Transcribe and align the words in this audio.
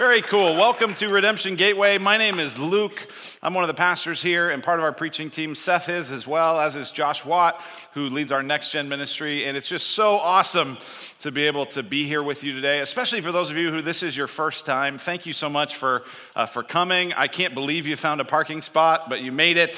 Very 0.00 0.22
cool. 0.22 0.54
Welcome 0.54 0.94
to 0.94 1.10
Redemption 1.10 1.56
Gateway. 1.56 1.98
My 1.98 2.16
name 2.16 2.40
is 2.40 2.58
Luke. 2.58 3.12
I'm 3.42 3.52
one 3.52 3.64
of 3.64 3.68
the 3.68 3.74
pastors 3.74 4.22
here 4.22 4.48
and 4.48 4.62
part 4.62 4.78
of 4.78 4.84
our 4.84 4.94
preaching 4.94 5.28
team. 5.28 5.54
Seth 5.54 5.90
is 5.90 6.10
as 6.10 6.26
well, 6.26 6.58
as 6.58 6.74
is 6.74 6.90
Josh 6.90 7.22
Watt, 7.22 7.60
who 7.92 8.08
leads 8.08 8.32
our 8.32 8.42
next 8.42 8.70
gen 8.70 8.88
ministry. 8.88 9.44
And 9.44 9.58
it's 9.58 9.68
just 9.68 9.88
so 9.88 10.16
awesome 10.16 10.78
to 11.18 11.30
be 11.30 11.46
able 11.46 11.66
to 11.66 11.82
be 11.82 12.06
here 12.06 12.22
with 12.22 12.42
you 12.42 12.54
today, 12.54 12.80
especially 12.80 13.20
for 13.20 13.30
those 13.30 13.50
of 13.50 13.58
you 13.58 13.70
who 13.70 13.82
this 13.82 14.02
is 14.02 14.16
your 14.16 14.26
first 14.26 14.64
time. 14.64 14.96
Thank 14.96 15.26
you 15.26 15.34
so 15.34 15.50
much 15.50 15.76
for, 15.76 16.04
uh, 16.34 16.46
for 16.46 16.62
coming. 16.62 17.12
I 17.12 17.28
can't 17.28 17.52
believe 17.52 17.86
you 17.86 17.94
found 17.94 18.22
a 18.22 18.24
parking 18.24 18.62
spot, 18.62 19.10
but 19.10 19.20
you 19.20 19.32
made 19.32 19.58
it 19.58 19.76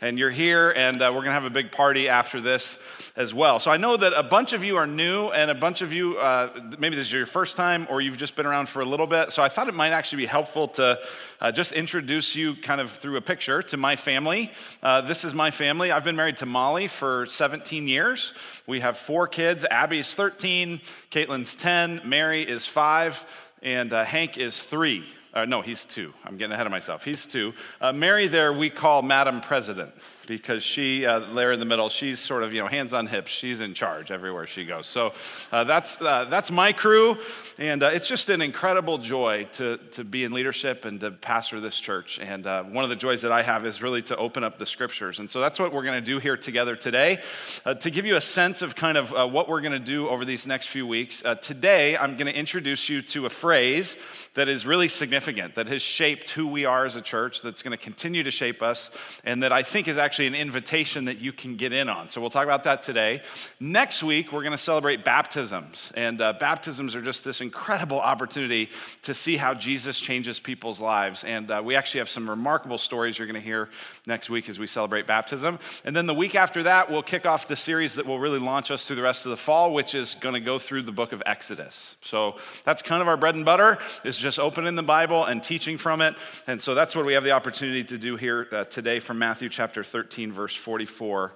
and 0.00 0.18
you're 0.18 0.30
here. 0.30 0.70
And 0.70 1.02
uh, 1.02 1.06
we're 1.06 1.22
going 1.22 1.26
to 1.26 1.32
have 1.32 1.44
a 1.44 1.50
big 1.50 1.72
party 1.72 2.08
after 2.08 2.40
this 2.40 2.78
as 3.16 3.34
well. 3.34 3.58
So 3.58 3.70
I 3.70 3.76
know 3.76 3.96
that 3.96 4.12
a 4.14 4.22
bunch 4.22 4.52
of 4.52 4.64
you 4.64 4.76
are 4.76 4.86
new, 4.86 5.28
and 5.28 5.50
a 5.50 5.54
bunch 5.54 5.82
of 5.82 5.92
you, 5.92 6.16
uh, 6.18 6.50
maybe 6.78 6.96
this 6.96 7.08
is 7.08 7.12
your 7.12 7.26
first 7.26 7.56
time, 7.56 7.86
or 7.90 8.00
you've 8.00 8.16
just 8.16 8.36
been 8.36 8.46
around 8.46 8.68
for 8.68 8.80
a 8.80 8.84
little 8.84 9.06
bit. 9.06 9.32
So 9.32 9.42
I 9.42 9.48
thought 9.48 9.68
it 9.68 9.74
might 9.74 9.90
actually 9.90 10.22
be 10.22 10.26
helpful 10.26 10.68
to 10.68 10.98
uh, 11.40 11.52
just 11.52 11.72
introduce 11.72 12.34
you 12.34 12.56
kind 12.56 12.80
of 12.80 12.90
through 12.90 13.16
a 13.16 13.20
picture 13.20 13.62
to 13.62 13.76
my 13.76 13.96
family. 13.96 14.50
Uh, 14.82 15.00
this 15.02 15.24
is 15.24 15.34
my 15.34 15.50
family. 15.50 15.90
I've 15.90 16.04
been 16.04 16.16
married 16.16 16.38
to 16.38 16.46
Molly 16.46 16.88
for 16.88 17.26
17 17.26 17.88
years. 17.88 18.32
We 18.66 18.80
have 18.80 18.96
four 18.96 19.26
kids. 19.26 19.66
Abby's 19.70 20.14
13, 20.14 20.80
Caitlin's 21.10 21.56
10, 21.56 22.02
Mary 22.04 22.42
is 22.42 22.66
five, 22.66 23.24
and 23.62 23.92
uh, 23.92 24.04
Hank 24.04 24.38
is 24.38 24.60
three. 24.62 25.04
Uh, 25.32 25.44
no, 25.44 25.62
he's 25.62 25.84
two. 25.84 26.12
I'm 26.24 26.36
getting 26.36 26.52
ahead 26.52 26.66
of 26.66 26.72
myself. 26.72 27.04
He's 27.04 27.24
two. 27.24 27.54
Uh, 27.80 27.92
Mary, 27.92 28.26
there 28.26 28.52
we 28.52 28.68
call 28.68 29.02
Madam 29.02 29.40
President 29.40 29.92
because 30.30 30.62
she, 30.62 31.04
uh, 31.04 31.18
there 31.34 31.50
in 31.50 31.58
the 31.58 31.66
middle, 31.66 31.88
she's 31.88 32.20
sort 32.20 32.44
of, 32.44 32.54
you 32.54 32.60
know, 32.60 32.68
hands 32.68 32.92
on 32.92 33.08
hips. 33.08 33.32
She's 33.32 33.58
in 33.58 33.74
charge 33.74 34.12
everywhere 34.12 34.46
she 34.46 34.64
goes. 34.64 34.86
So 34.86 35.12
uh, 35.50 35.64
that's, 35.64 36.00
uh, 36.00 36.26
that's 36.26 36.52
my 36.52 36.72
crew. 36.72 37.16
And 37.58 37.82
uh, 37.82 37.90
it's 37.92 38.06
just 38.06 38.28
an 38.28 38.40
incredible 38.40 38.98
joy 38.98 39.48
to, 39.54 39.78
to 39.90 40.04
be 40.04 40.22
in 40.22 40.32
leadership 40.32 40.84
and 40.84 41.00
to 41.00 41.10
pastor 41.10 41.58
this 41.60 41.80
church. 41.80 42.20
And 42.22 42.46
uh, 42.46 42.62
one 42.62 42.84
of 42.84 42.90
the 42.90 42.96
joys 42.96 43.22
that 43.22 43.32
I 43.32 43.42
have 43.42 43.66
is 43.66 43.82
really 43.82 44.02
to 44.02 44.16
open 44.18 44.44
up 44.44 44.56
the 44.56 44.66
scriptures. 44.66 45.18
And 45.18 45.28
so 45.28 45.40
that's 45.40 45.58
what 45.58 45.72
we're 45.72 45.82
going 45.82 46.00
to 46.00 46.06
do 46.06 46.20
here 46.20 46.36
together 46.36 46.76
today. 46.76 47.18
Uh, 47.64 47.74
to 47.74 47.90
give 47.90 48.06
you 48.06 48.14
a 48.14 48.20
sense 48.20 48.62
of 48.62 48.76
kind 48.76 48.96
of 48.96 49.10
what 49.32 49.48
we're 49.48 49.60
going 49.60 49.72
to 49.72 49.80
do 49.80 50.08
over 50.08 50.24
these 50.24 50.46
next 50.46 50.68
few 50.68 50.86
weeks, 50.86 51.24
today 51.42 51.96
I'm 51.96 52.12
going 52.12 52.32
to 52.32 52.38
introduce 52.38 52.88
you 52.88 53.02
to 53.02 53.26
a 53.26 53.30
phrase 53.30 53.96
that 54.34 54.48
is 54.48 54.64
really 54.64 54.88
significant, 54.88 55.56
that 55.56 55.66
has 55.66 55.82
shaped 55.82 56.30
who 56.30 56.46
we 56.46 56.64
are 56.64 56.86
as 56.86 56.94
a 56.94 57.02
church, 57.02 57.42
that's 57.42 57.62
going 57.62 57.76
to 57.76 57.84
continue 57.84 58.22
to 58.22 58.30
shape 58.30 58.62
us, 58.62 58.92
and 59.24 59.42
that 59.42 59.52
I 59.52 59.64
think 59.64 59.88
is 59.88 59.98
actually 59.98 60.19
actually 60.20 60.38
an 60.38 60.46
invitation 60.46 61.06
that 61.06 61.18
you 61.18 61.32
can 61.32 61.56
get 61.56 61.72
in 61.72 61.88
on. 61.88 62.10
So 62.10 62.20
we'll 62.20 62.28
talk 62.28 62.44
about 62.44 62.64
that 62.64 62.82
today. 62.82 63.22
Next 63.58 64.02
week, 64.02 64.32
we're 64.32 64.42
going 64.42 64.52
to 64.52 64.58
celebrate 64.58 65.02
baptisms. 65.02 65.90
And 65.96 66.20
uh, 66.20 66.34
baptisms 66.34 66.94
are 66.94 67.00
just 67.00 67.24
this 67.24 67.40
incredible 67.40 67.98
opportunity 67.98 68.68
to 69.04 69.14
see 69.14 69.38
how 69.38 69.54
Jesus 69.54 69.98
changes 69.98 70.38
people's 70.38 70.78
lives. 70.78 71.24
And 71.24 71.50
uh, 71.50 71.62
we 71.64 71.74
actually 71.74 72.00
have 72.00 72.10
some 72.10 72.28
remarkable 72.28 72.76
stories 72.76 73.18
you're 73.18 73.26
going 73.26 73.40
to 73.40 73.46
hear 73.46 73.70
next 74.04 74.28
week 74.28 74.50
as 74.50 74.58
we 74.58 74.66
celebrate 74.66 75.06
baptism. 75.06 75.58
And 75.86 75.96
then 75.96 76.06
the 76.06 76.12
week 76.12 76.34
after 76.34 76.64
that, 76.64 76.90
we'll 76.90 77.02
kick 77.02 77.24
off 77.24 77.48
the 77.48 77.56
series 77.56 77.94
that 77.94 78.04
will 78.04 78.18
really 78.18 78.40
launch 78.40 78.70
us 78.70 78.86
through 78.86 78.96
the 78.96 79.02
rest 79.02 79.24
of 79.24 79.30
the 79.30 79.38
fall, 79.38 79.72
which 79.72 79.94
is 79.94 80.16
going 80.20 80.34
to 80.34 80.40
go 80.40 80.58
through 80.58 80.82
the 80.82 80.92
book 80.92 81.12
of 81.12 81.22
Exodus. 81.24 81.96
So 82.02 82.34
that's 82.66 82.82
kind 82.82 83.00
of 83.00 83.08
our 83.08 83.16
bread 83.16 83.36
and 83.36 83.46
butter, 83.46 83.78
is 84.04 84.18
just 84.18 84.38
opening 84.38 84.74
the 84.74 84.82
Bible 84.82 85.24
and 85.24 85.42
teaching 85.42 85.78
from 85.78 86.02
it. 86.02 86.14
And 86.46 86.60
so 86.60 86.74
that's 86.74 86.94
what 86.94 87.06
we 87.06 87.14
have 87.14 87.24
the 87.24 87.30
opportunity 87.30 87.84
to 87.84 87.96
do 87.96 88.16
here 88.16 88.46
uh, 88.52 88.64
today 88.64 89.00
from 89.00 89.18
Matthew 89.18 89.48
chapter 89.48 89.82
13. 89.82 89.99
13, 90.00 90.32
verse 90.32 90.54
44 90.54 91.34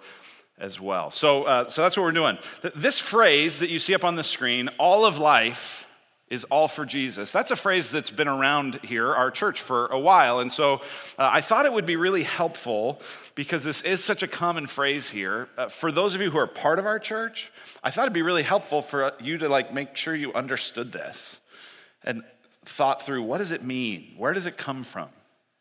as 0.57 0.81
well. 0.81 1.11
So, 1.11 1.43
uh, 1.43 1.69
so 1.69 1.83
that's 1.83 1.98
what 1.98 2.05
we're 2.05 2.12
doing. 2.12 2.39
This 2.75 2.98
phrase 2.98 3.59
that 3.59 3.69
you 3.69 3.79
see 3.79 3.95
up 3.95 4.05
on 4.05 4.17
the 4.17 4.25
screen, 4.25 4.69
all 4.79 5.05
of 5.05 5.19
life 5.19 5.87
is 6.31 6.45
all 6.45 6.67
for 6.67 6.87
Jesus. 6.87 7.31
That's 7.31 7.51
a 7.51 7.56
phrase 7.56 7.91
that's 7.91 8.11
been 8.11 8.27
around 8.27 8.77
here, 8.77 9.15
our 9.15 9.31
church, 9.31 9.61
for 9.61 9.89
a 9.89 9.98
while. 9.98 10.41
And 10.41 10.51
so 10.51 10.77
uh, 11.19 11.29
I 11.31 11.43
thought 11.43 11.67
it 11.67 11.75
would 11.75 11.84
be 11.84 11.97
really 11.97 12.23
helpful 12.23 13.03
because 13.34 13.65
this 13.65 13.83
is 13.83 14.03
such 14.03 14.23
a 14.23 14.27
common 14.27 14.67
phrase 14.67 15.11
here. 15.11 15.50
Uh, 15.59 15.69
for 15.69 15.93
those 15.93 16.15
of 16.15 16.22
you 16.22 16.31
who 16.31 16.38
are 16.38 16.47
part 16.47 16.78
of 16.78 16.87
our 16.87 16.99
church, 16.99 17.53
I 17.83 17.91
thought 17.91 18.05
it'd 18.05 18.15
be 18.15 18.22
really 18.22 18.44
helpful 18.44 18.81
for 18.81 19.12
you 19.21 19.37
to 19.37 19.49
like 19.50 19.75
make 19.75 19.94
sure 19.94 20.15
you 20.15 20.33
understood 20.33 20.91
this 20.91 21.37
and 22.03 22.22
thought 22.65 23.03
through 23.03 23.25
what 23.25 23.38
does 23.38 23.53
it 23.53 23.62
mean? 23.62 24.15
Where 24.17 24.33
does 24.33 24.47
it 24.47 24.56
come 24.56 24.84
from? 24.84 25.11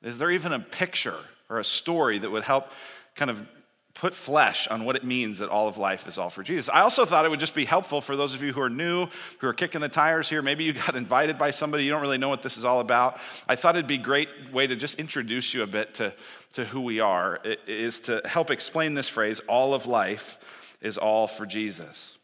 Is 0.03 0.19
there 0.19 0.31
even 0.31 0.53
a 0.53 0.59
picture 0.61 1.19
or 1.49 1.59
a 1.59 1.63
story 1.63 2.17
that 2.17 2.31
would 2.31 2.43
help 2.43 2.71
kind 3.15 3.31
of 3.31 3.45
put 3.93 4.15
flesh 4.15 4.67
on 4.67 4.85
what 4.85 4.95
it 4.95 5.03
means 5.03 5.37
that 5.37 5.49
all 5.49 5.67
of 5.67 5.77
life 5.77 6.07
is 6.07 6.17
all 6.17 6.29
for 6.29 6.41
Jesus. 6.41 6.67
I 6.67 6.81
also 6.81 7.05
thought 7.05 7.25
it 7.25 7.29
would 7.29 7.39
just 7.39 7.53
be 7.53 7.65
helpful 7.65 8.01
for 8.01 8.15
those 8.15 8.33
of 8.33 8.41
you 8.41 8.51
who 8.51 8.61
are 8.61 8.69
new, 8.69 9.07
who 9.39 9.47
are 9.47 9.53
kicking 9.53 9.81
the 9.81 9.89
tires 9.89 10.27
here. 10.27 10.41
Maybe 10.41 10.63
you 10.63 10.73
got 10.87 10.95
invited 10.95 11.37
by 11.37 11.51
somebody, 11.51 11.83
you 11.83 11.91
don't 11.91 12.01
really 12.01 12.17
know 12.17 12.29
what 12.29 12.41
this 12.41 12.57
is 12.57 12.63
all 12.63 12.79
about. 12.79 13.19
I 13.47 13.55
thought 13.55 13.75
it'd 13.75 13.87
be 13.87 13.95
a 13.95 13.97
great 13.99 14.29
way 14.51 14.65
to 14.65 14.75
just 14.75 14.95
introduce 14.95 15.53
you 15.53 15.61
a 15.61 15.67
bit 15.67 15.93
to, 15.95 16.13
to 16.53 16.65
who 16.65 16.81
we 16.81 16.99
are, 16.99 17.39
it 17.43 17.59
is 17.67 18.01
to 18.01 18.21
help 18.25 18.49
explain 18.49 18.93
this 18.93 19.07
phrase 19.07 19.39
all 19.47 19.73
of 19.73 19.85
life 19.85 20.37
is 20.81 20.97
all 20.97 21.27
for 21.27 21.45
Jesus. 21.45 22.17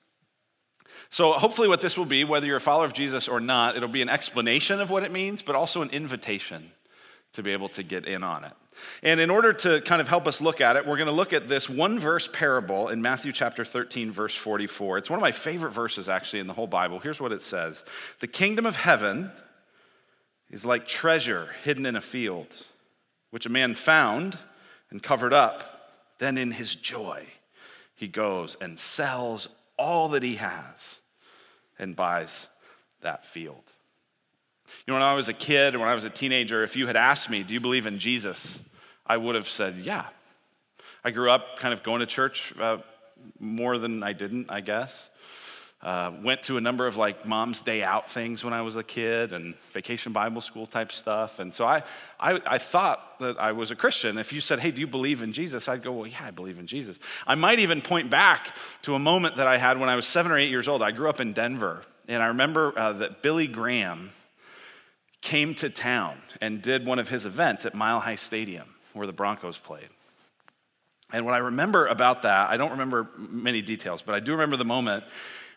So, 1.12 1.34
hopefully, 1.34 1.68
what 1.68 1.82
this 1.82 1.98
will 1.98 2.06
be, 2.06 2.24
whether 2.24 2.46
you're 2.46 2.58
a 2.58 2.62
follower 2.62 2.86
of 2.86 2.94
Jesus 2.94 3.28
or 3.28 3.40
not, 3.40 3.76
it'll 3.76 3.90
be 3.90 4.02
an 4.02 4.10
explanation 4.10 4.80
of 4.80 4.92
what 4.92 5.04
it 5.04 5.12
means, 5.12 5.42
but 5.42 5.56
also 5.56 5.82
an 5.82 5.90
invitation 5.90 6.72
to 7.34 7.44
be 7.44 7.52
able 7.52 7.70
to 7.70 7.84
get 7.84 8.06
in 8.06 8.24
on 8.24 8.44
it. 8.44 8.54
And 9.04 9.20
in 9.20 9.30
order 9.30 9.54
to 9.54 9.82
kind 9.82 10.02
of 10.02 10.08
help 10.08 10.28
us 10.28 10.42
look 10.42 10.62
at 10.62 10.76
it, 10.76 10.86
we're 10.86 10.98
going 10.98 11.08
to 11.08 11.14
look 11.14 11.34
at 11.34 11.48
this 11.48 11.70
one 11.70 12.00
verse 12.00 12.30
parable 12.32 12.90
in 12.90 13.02
Matthew 13.02 13.32
chapter 13.32 13.66
13, 13.66 14.12
verse 14.12 14.36
44. 14.36 14.98
It's 14.98 15.10
one 15.10 15.20
of 15.20 15.22
my 15.22 15.32
favorite 15.32 15.72
verses 15.72 16.08
actually 16.08 16.40
in 16.40 16.48
the 16.48 16.54
whole 16.54 16.68
Bible. 16.68 17.00
Here's 17.00 17.20
what 17.20 17.32
it 17.32 17.42
says 17.42 17.84
The 18.20 18.28
kingdom 18.28 18.66
of 18.66 18.76
heaven 18.76 19.32
is 20.50 20.66
like 20.66 20.88
treasure 20.88 21.50
hidden 21.64 21.86
in 21.86 21.96
a 21.96 22.02
field, 22.02 22.48
which 23.32 23.46
a 23.46 23.50
man 23.50 23.76
found 23.76 24.38
and 24.90 25.02
covered 25.04 25.34
up. 25.34 25.76
Then 26.18 26.38
in 26.38 26.52
his 26.52 26.76
joy, 26.76 27.26
he 27.96 28.08
goes 28.08 28.58
and 28.60 28.78
sells 28.78 29.48
all 29.78 30.10
that 30.10 30.24
he 30.24 30.36
has 30.36 31.00
and 31.78 31.96
buys 31.96 32.48
that 33.02 33.26
field. 33.26 33.64
You 34.86 34.92
know, 34.92 34.96
when 34.96 35.04
I 35.04 35.16
was 35.16 35.30
a 35.30 35.34
kid 35.34 35.76
or 35.76 35.80
when 35.80 35.90
I 35.90 35.96
was 35.96 36.06
a 36.06 36.10
teenager, 36.10 36.64
if 36.64 36.76
you 36.76 36.88
had 36.88 36.96
asked 36.96 37.30
me, 37.30 37.44
Do 37.44 37.54
you 37.54 37.60
believe 37.60 37.86
in 37.86 38.00
Jesus? 38.00 38.60
I 39.06 39.18
would 39.18 39.36
have 39.36 39.50
said, 39.50 39.76
Yeah. 39.78 40.06
I 41.04 41.12
grew 41.12 41.30
up 41.30 41.60
kind 41.60 41.74
of 41.74 41.84
going 41.84 42.02
to 42.02 42.06
church 42.06 42.54
uh, 42.60 42.78
more 43.40 43.78
than 43.78 44.04
I 44.04 44.14
didn't, 44.14 44.52
I 44.52 44.62
guess. 44.62 45.10
Uh, 45.82 46.12
went 46.22 46.44
to 46.44 46.58
a 46.58 46.62
number 46.62 46.88
of 46.88 46.98
like 46.98 47.26
mom's 47.26 47.62
day 47.62 47.82
out 47.82 48.12
things 48.12 48.44
when 48.44 48.52
I 48.52 48.64
was 48.64 48.76
a 48.76 48.84
kid 48.84 49.32
and 49.32 49.56
vacation 49.72 50.12
Bible 50.12 50.42
school 50.42 50.68
type 50.68 50.92
stuff. 50.92 51.40
And 51.40 51.54
so 51.54 51.66
I, 51.66 51.84
I, 52.20 52.42
I, 52.46 52.58
thought 52.58 53.18
that 53.20 53.40
I 53.40 53.54
was 53.54 53.72
a 53.72 53.78
Christian. 53.78 54.18
If 54.18 54.34
you 54.34 54.42
said, 54.42 54.60
hey, 54.60 54.72
do 54.72 54.82
you 54.82 54.88
believe 54.88 55.22
in 55.22 55.32
Jesus? 55.32 55.70
I'd 55.70 55.82
go, 55.82 55.94
well, 55.94 56.08
yeah, 56.08 56.26
I 56.26 56.32
believe 56.32 56.60
in 56.60 56.68
Jesus. 56.68 56.98
I 57.26 57.36
might 57.36 57.60
even 57.60 57.82
point 57.82 58.10
back 58.10 58.54
to 58.82 58.96
a 58.96 59.00
moment 59.00 59.38
that 59.38 59.48
I 59.48 59.56
had 59.56 59.80
when 59.80 59.88
I 59.88 59.96
was 59.96 60.06
seven 60.06 60.34
or 60.34 60.38
eight 60.38 60.50
years 60.50 60.68
old. 60.68 60.84
I 60.84 60.92
grew 60.92 61.08
up 61.08 61.22
in 61.22 61.32
Denver. 61.32 61.82
And 62.10 62.22
I 62.22 62.28
remember 62.28 62.78
uh, 62.78 62.92
that 62.94 63.22
Billy 63.22 63.48
Graham 63.48 64.12
came 65.22 65.54
to 65.56 65.70
town 65.70 66.18
and 66.42 66.62
did 66.62 66.86
one 66.86 67.00
of 67.00 67.10
his 67.10 67.26
events 67.26 67.66
at 67.66 67.76
Mile 67.76 68.00
High 68.00 68.16
Stadium 68.16 68.68
where 68.94 69.08
the 69.08 69.14
Broncos 69.14 69.58
played. 69.58 69.90
And 71.12 71.26
what 71.26 71.34
I 71.34 71.40
remember 71.40 71.88
about 71.88 72.22
that, 72.24 72.50
I 72.50 72.58
don't 72.58 72.72
remember 72.72 73.10
many 73.18 73.62
details, 73.62 74.02
but 74.02 74.16
I 74.16 74.20
do 74.20 74.34
remember 74.34 74.58
the 74.58 74.66
moment 74.66 75.04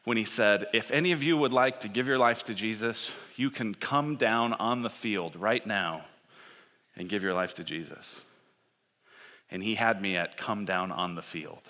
when 0.05 0.17
he 0.17 0.25
said, 0.25 0.67
If 0.73 0.91
any 0.91 1.13
of 1.13 1.23
you 1.23 1.37
would 1.37 1.53
like 1.53 1.81
to 1.81 1.89
give 1.89 2.07
your 2.07 2.19
life 2.19 2.45
to 2.45 2.55
Jesus, 2.55 3.11
you 3.37 3.51
can 3.51 3.75
come 3.75 4.17
down 4.17 4.55
on 4.55 4.83
the 4.83 4.91
field 4.91 5.37
right 5.37 5.65
now 5.67 6.05
and 6.97 7.09
give 7.09 7.23
your 7.23 7.35
life 7.35 7.55
to 7.55 7.65
Jesus. 7.65 8.21
And 9.51 9.63
he 9.63 9.75
had 9.75 10.01
me 10.01 10.17
at 10.17 10.37
come 10.37 10.65
down 10.65 10.91
on 10.91 11.15
the 11.15 11.23
field. 11.23 11.61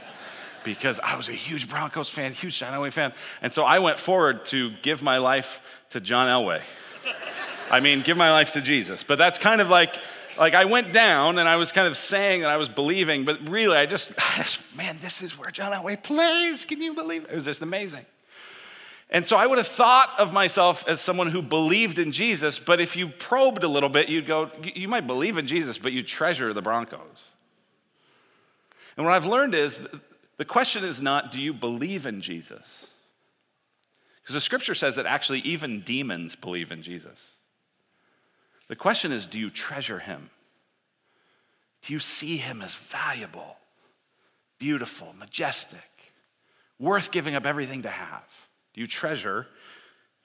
because 0.64 0.98
I 1.00 1.16
was 1.16 1.28
a 1.28 1.32
huge 1.32 1.68
Broncos 1.68 2.08
fan, 2.08 2.32
huge 2.32 2.58
John 2.58 2.74
Elway 2.74 2.92
fan. 2.92 3.12
And 3.40 3.52
so 3.52 3.64
I 3.64 3.78
went 3.78 3.98
forward 3.98 4.44
to 4.46 4.70
give 4.82 5.02
my 5.02 5.18
life 5.18 5.60
to 5.90 6.00
John 6.00 6.28
Elway. 6.28 6.62
I 7.70 7.80
mean, 7.80 8.02
give 8.02 8.16
my 8.16 8.32
life 8.32 8.52
to 8.54 8.60
Jesus. 8.60 9.02
But 9.02 9.18
that's 9.18 9.38
kind 9.38 9.60
of 9.60 9.68
like 9.68 9.96
like 10.38 10.54
I 10.54 10.64
went 10.64 10.92
down 10.92 11.38
and 11.38 11.48
I 11.48 11.56
was 11.56 11.70
kind 11.70 11.86
of 11.86 11.96
saying 11.96 12.40
that 12.40 12.50
I 12.50 12.56
was 12.56 12.68
believing, 12.68 13.24
but 13.24 13.48
really 13.48 13.76
I 13.76 13.86
just, 13.86 14.12
I 14.18 14.38
just 14.38 14.76
man, 14.76 14.96
this 15.00 15.22
is 15.22 15.38
where 15.38 15.50
John 15.50 15.72
Elway 15.72 16.02
plays. 16.02 16.64
Can 16.64 16.80
you 16.80 16.94
believe 16.94 17.24
it? 17.24 17.30
It 17.30 17.36
was 17.36 17.44
just 17.44 17.62
amazing. 17.62 18.06
And 19.12 19.26
so 19.26 19.36
I 19.36 19.46
would 19.46 19.58
have 19.58 19.66
thought 19.66 20.14
of 20.18 20.32
myself 20.32 20.84
as 20.86 21.00
someone 21.00 21.26
who 21.26 21.42
believed 21.42 21.98
in 21.98 22.12
Jesus, 22.12 22.60
but 22.60 22.80
if 22.80 22.94
you 22.94 23.08
probed 23.08 23.64
a 23.64 23.68
little 23.68 23.88
bit, 23.88 24.08
you'd 24.08 24.26
go, 24.26 24.50
you 24.62 24.86
might 24.86 25.08
believe 25.08 25.36
in 25.36 25.48
Jesus, 25.48 25.78
but 25.78 25.90
you 25.90 26.04
treasure 26.04 26.52
the 26.52 26.62
Broncos. 26.62 27.00
And 28.96 29.04
what 29.04 29.12
I've 29.12 29.26
learned 29.26 29.56
is 29.56 29.80
the 30.36 30.44
question 30.44 30.84
is 30.84 31.02
not, 31.02 31.32
do 31.32 31.40
you 31.40 31.52
believe 31.52 32.06
in 32.06 32.20
Jesus? 32.20 32.86
Because 34.30 34.44
the 34.44 34.46
scripture 34.46 34.76
says 34.76 34.94
that 34.94 35.06
actually 35.06 35.40
even 35.40 35.80
demons 35.80 36.36
believe 36.36 36.70
in 36.70 36.82
Jesus. 36.82 37.18
The 38.68 38.76
question 38.76 39.10
is 39.10 39.26
do 39.26 39.40
you 39.40 39.50
treasure 39.50 39.98
him? 39.98 40.30
Do 41.82 41.92
you 41.92 41.98
see 41.98 42.36
him 42.36 42.62
as 42.62 42.76
valuable, 42.76 43.56
beautiful, 44.60 45.12
majestic, 45.18 46.12
worth 46.78 47.10
giving 47.10 47.34
up 47.34 47.44
everything 47.44 47.82
to 47.82 47.88
have? 47.88 48.22
Do 48.72 48.80
you 48.80 48.86
treasure 48.86 49.48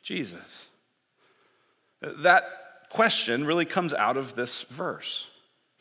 Jesus? 0.04 0.68
That 2.02 2.44
question 2.92 3.44
really 3.44 3.66
comes 3.66 3.92
out 3.92 4.18
of 4.18 4.36
this 4.36 4.62
verse. 4.70 5.30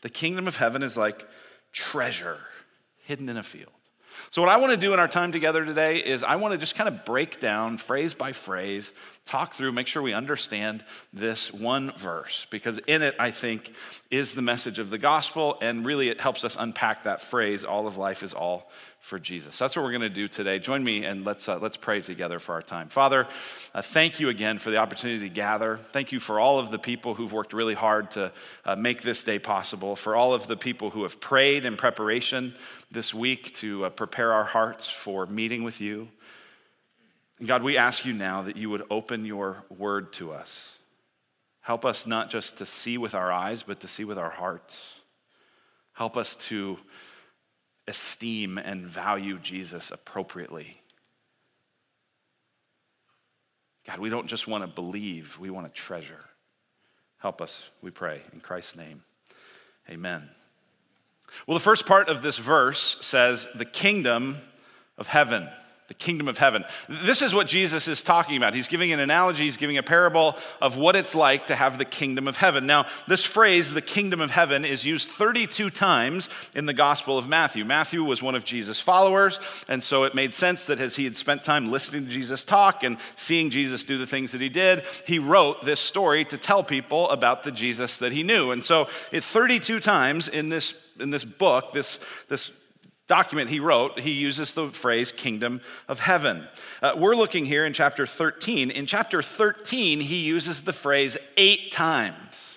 The 0.01 0.09
kingdom 0.09 0.47
of 0.47 0.55
heaven 0.55 0.81
is 0.81 0.97
like 0.97 1.27
treasure 1.71 2.39
hidden 3.03 3.29
in 3.29 3.37
a 3.37 3.43
field. 3.43 3.74
So, 4.29 4.41
what 4.41 4.49
I 4.49 4.57
want 4.57 4.71
to 4.71 4.77
do 4.77 4.93
in 4.93 4.99
our 4.99 5.07
time 5.07 5.31
together 5.31 5.65
today 5.65 5.97
is 5.97 6.23
I 6.23 6.35
want 6.35 6.53
to 6.53 6.57
just 6.57 6.75
kind 6.75 6.87
of 6.87 7.05
break 7.05 7.39
down 7.39 7.77
phrase 7.77 8.13
by 8.13 8.31
phrase, 8.33 8.91
talk 9.25 9.53
through, 9.53 9.71
make 9.71 9.87
sure 9.87 10.01
we 10.01 10.13
understand 10.13 10.83
this 11.11 11.51
one 11.51 11.91
verse, 11.97 12.45
because 12.51 12.79
in 12.85 13.01
it, 13.01 13.15
I 13.19 13.31
think, 13.31 13.73
is 14.11 14.35
the 14.35 14.41
message 14.41 14.77
of 14.77 14.91
the 14.91 14.99
gospel, 14.99 15.57
and 15.61 15.83
really 15.85 16.09
it 16.09 16.21
helps 16.21 16.43
us 16.43 16.55
unpack 16.59 17.03
that 17.03 17.21
phrase 17.21 17.65
all 17.65 17.87
of 17.87 17.97
life 17.97 18.21
is 18.21 18.33
all 18.33 18.69
for 18.99 19.19
Jesus. 19.19 19.57
That's 19.57 19.75
what 19.75 19.83
we're 19.83 19.91
going 19.91 20.01
to 20.01 20.09
do 20.09 20.27
today. 20.27 20.57
Join 20.57 20.83
me 20.83 21.05
and 21.05 21.25
let's, 21.25 21.47
uh, 21.49 21.59
let's 21.59 21.77
pray 21.77 22.01
together 22.01 22.39
for 22.39 22.53
our 22.53 22.61
time. 22.61 22.87
Father, 22.87 23.27
uh, 23.73 23.81
thank 23.81 24.19
you 24.19 24.29
again 24.29 24.57
for 24.57 24.71
the 24.71 24.77
opportunity 24.77 25.19
to 25.27 25.33
gather. 25.33 25.77
Thank 25.91 26.11
you 26.11 26.19
for 26.19 26.39
all 26.39 26.59
of 26.59 26.71
the 26.71 26.79
people 26.79 27.13
who've 27.13 27.31
worked 27.31 27.53
really 27.53 27.75
hard 27.75 28.11
to 28.11 28.31
uh, 28.63 28.75
make 28.75 29.01
this 29.01 29.23
day 29.23 29.39
possible, 29.39 29.95
for 29.95 30.15
all 30.15 30.33
of 30.33 30.47
the 30.47 30.57
people 30.57 30.91
who 30.91 31.03
have 31.03 31.19
prayed 31.19 31.65
in 31.65 31.77
preparation 31.77 32.55
this 32.91 33.13
week 33.13 33.53
to 33.55 33.85
uh, 33.85 33.89
prepare 33.89 34.33
our 34.33 34.43
hearts 34.43 34.87
for 34.87 35.25
meeting 35.25 35.63
with 35.63 35.81
you. 35.81 36.07
And 37.39 37.47
God, 37.47 37.63
we 37.63 37.77
ask 37.77 38.05
you 38.05 38.13
now 38.13 38.43
that 38.43 38.57
you 38.57 38.69
would 38.69 38.83
open 38.89 39.25
your 39.25 39.63
word 39.69 40.13
to 40.13 40.31
us. 40.31 40.77
Help 41.61 41.83
us 41.83 42.05
not 42.05 42.29
just 42.29 42.57
to 42.59 42.65
see 42.65 42.97
with 42.97 43.15
our 43.15 43.31
eyes, 43.31 43.63
but 43.63 43.79
to 43.81 43.87
see 43.87 44.05
with 44.05 44.17
our 44.17 44.29
hearts. 44.29 44.93
Help 45.93 46.15
us 46.15 46.35
to 46.35 46.77
esteem 47.87 48.57
and 48.57 48.85
value 48.85 49.39
Jesus 49.39 49.91
appropriately. 49.91 50.81
God, 53.85 53.99
we 53.99 54.09
don't 54.09 54.27
just 54.27 54.47
want 54.47 54.63
to 54.63 54.67
believe, 54.67 55.37
we 55.39 55.49
want 55.49 55.67
to 55.67 55.81
treasure. 55.81 56.23
Help 57.17 57.41
us, 57.41 57.63
we 57.81 57.91
pray, 57.91 58.21
in 58.33 58.39
Christ's 58.39 58.75
name. 58.75 59.03
Amen. 59.89 60.29
Well, 61.45 61.57
the 61.57 61.63
first 61.63 61.85
part 61.85 62.09
of 62.09 62.21
this 62.21 62.37
verse 62.37 62.97
says, 63.01 63.47
the 63.55 63.65
kingdom 63.65 64.37
of 64.97 65.07
heaven 65.07 65.49
the 65.87 65.93
kingdom 65.93 66.27
of 66.27 66.39
heaven. 66.39 66.65
This 66.89 67.21
is 67.21 67.33
what 67.33 67.47
Jesus 67.47 67.87
is 67.87 68.01
talking 68.01 68.37
about. 68.37 68.55
He's 68.55 68.67
giving 68.67 68.91
an 68.91 68.99
analogy, 68.99 69.43
he's 69.43 69.57
giving 69.57 69.77
a 69.77 69.83
parable 69.83 70.35
of 70.59 70.77
what 70.77 70.95
it's 70.95 71.13
like 71.13 71.47
to 71.47 71.55
have 71.55 71.77
the 71.77 71.85
kingdom 71.85 72.27
of 72.27 72.37
heaven. 72.37 72.65
Now, 72.65 72.87
this 73.07 73.23
phrase, 73.23 73.71
the 73.71 73.83
kingdom 73.83 74.19
of 74.19 74.31
heaven, 74.31 74.65
is 74.65 74.83
used 74.83 75.09
32 75.09 75.69
times 75.69 76.27
in 76.55 76.65
the 76.65 76.73
Gospel 76.73 77.19
of 77.19 77.27
Matthew. 77.27 77.63
Matthew 77.65 78.03
was 78.03 78.23
one 78.23 78.33
of 78.33 78.43
Jesus' 78.43 78.79
followers, 78.79 79.39
and 79.67 79.83
so 79.83 80.05
it 80.05 80.15
made 80.15 80.33
sense 80.33 80.65
that 80.65 80.79
as 80.79 80.95
he 80.95 81.03
had 81.03 81.15
spent 81.15 81.43
time 81.43 81.69
listening 81.69 82.05
to 82.05 82.11
Jesus 82.11 82.43
talk 82.43 82.83
and 82.83 82.97
seeing 83.15 83.51
Jesus 83.51 83.83
do 83.83 83.99
the 83.99 84.07
things 84.07 84.31
that 84.31 84.41
he 84.41 84.49
did, 84.49 84.83
he 85.05 85.19
wrote 85.19 85.63
this 85.65 85.79
story 85.79 86.25
to 86.25 86.37
tell 86.37 86.63
people 86.63 87.07
about 87.09 87.43
the 87.43 87.51
Jesus 87.51 87.99
that 87.99 88.11
he 88.11 88.23
knew. 88.23 88.51
And 88.51 88.65
so, 88.65 88.87
it 89.11 89.23
32 89.23 89.79
times 89.79 90.27
in 90.27 90.49
this 90.49 90.73
in 90.99 91.09
this 91.09 91.23
book, 91.23 91.73
this, 91.73 91.99
this 92.29 92.51
document 93.07 93.49
he 93.49 93.59
wrote, 93.59 93.99
he 93.99 94.11
uses 94.11 94.53
the 94.53 94.69
phrase 94.69 95.11
kingdom 95.11 95.61
of 95.87 95.99
heaven. 95.99 96.47
Uh, 96.81 96.93
we're 96.97 97.15
looking 97.15 97.45
here 97.45 97.65
in 97.65 97.73
chapter 97.73 98.07
13. 98.07 98.71
In 98.71 98.85
chapter 98.85 99.21
13, 99.21 99.99
he 99.99 100.17
uses 100.17 100.61
the 100.61 100.73
phrase 100.73 101.17
eight 101.37 101.71
times. 101.71 102.55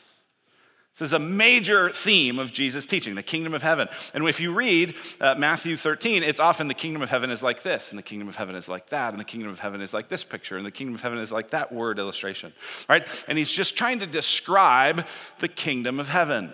This 0.99 1.11
is 1.11 1.13
a 1.13 1.21
major 1.21 1.91
theme 1.91 2.41
of 2.41 2.53
Jesus' 2.53 2.85
teaching, 2.85 3.15
the 3.15 3.23
kingdom 3.23 3.55
of 3.55 3.63
heaven. 3.63 3.87
And 4.15 4.27
if 4.27 4.41
you 4.41 4.53
read 4.53 4.97
uh, 5.21 5.37
Matthew 5.39 5.77
13, 5.77 6.25
it's 6.25 6.41
often 6.41 6.67
the 6.67 6.75
kingdom 6.75 7.03
of 7.03 7.09
heaven 7.09 7.31
is 7.31 7.41
like 7.41 7.63
this, 7.63 7.91
and 7.91 7.99
the 7.99 8.03
kingdom 8.03 8.29
of 8.29 8.35
heaven 8.35 8.57
is 8.57 8.69
like 8.69 8.89
that, 8.89 9.11
and 9.11 9.21
the 9.21 9.25
kingdom 9.25 9.49
of 9.49 9.61
heaven 9.61 9.81
is 9.81 9.95
like 9.95 10.09
this 10.09 10.25
picture, 10.25 10.57
and 10.57 10.67
the 10.67 10.73
kingdom 10.73 10.97
of 10.97 11.01
heaven 11.01 11.21
is 11.21 11.31
like 11.31 11.51
that 11.51 11.73
word 11.73 12.01
illustration, 12.01 12.53
right? 12.89 13.07
And 13.29 13.39
he's 13.39 13.51
just 13.51 13.77
trying 13.77 14.01
to 14.01 14.07
describe 14.07 15.07
the 15.39 15.47
kingdom 15.47 16.01
of 16.01 16.09
heaven. 16.09 16.51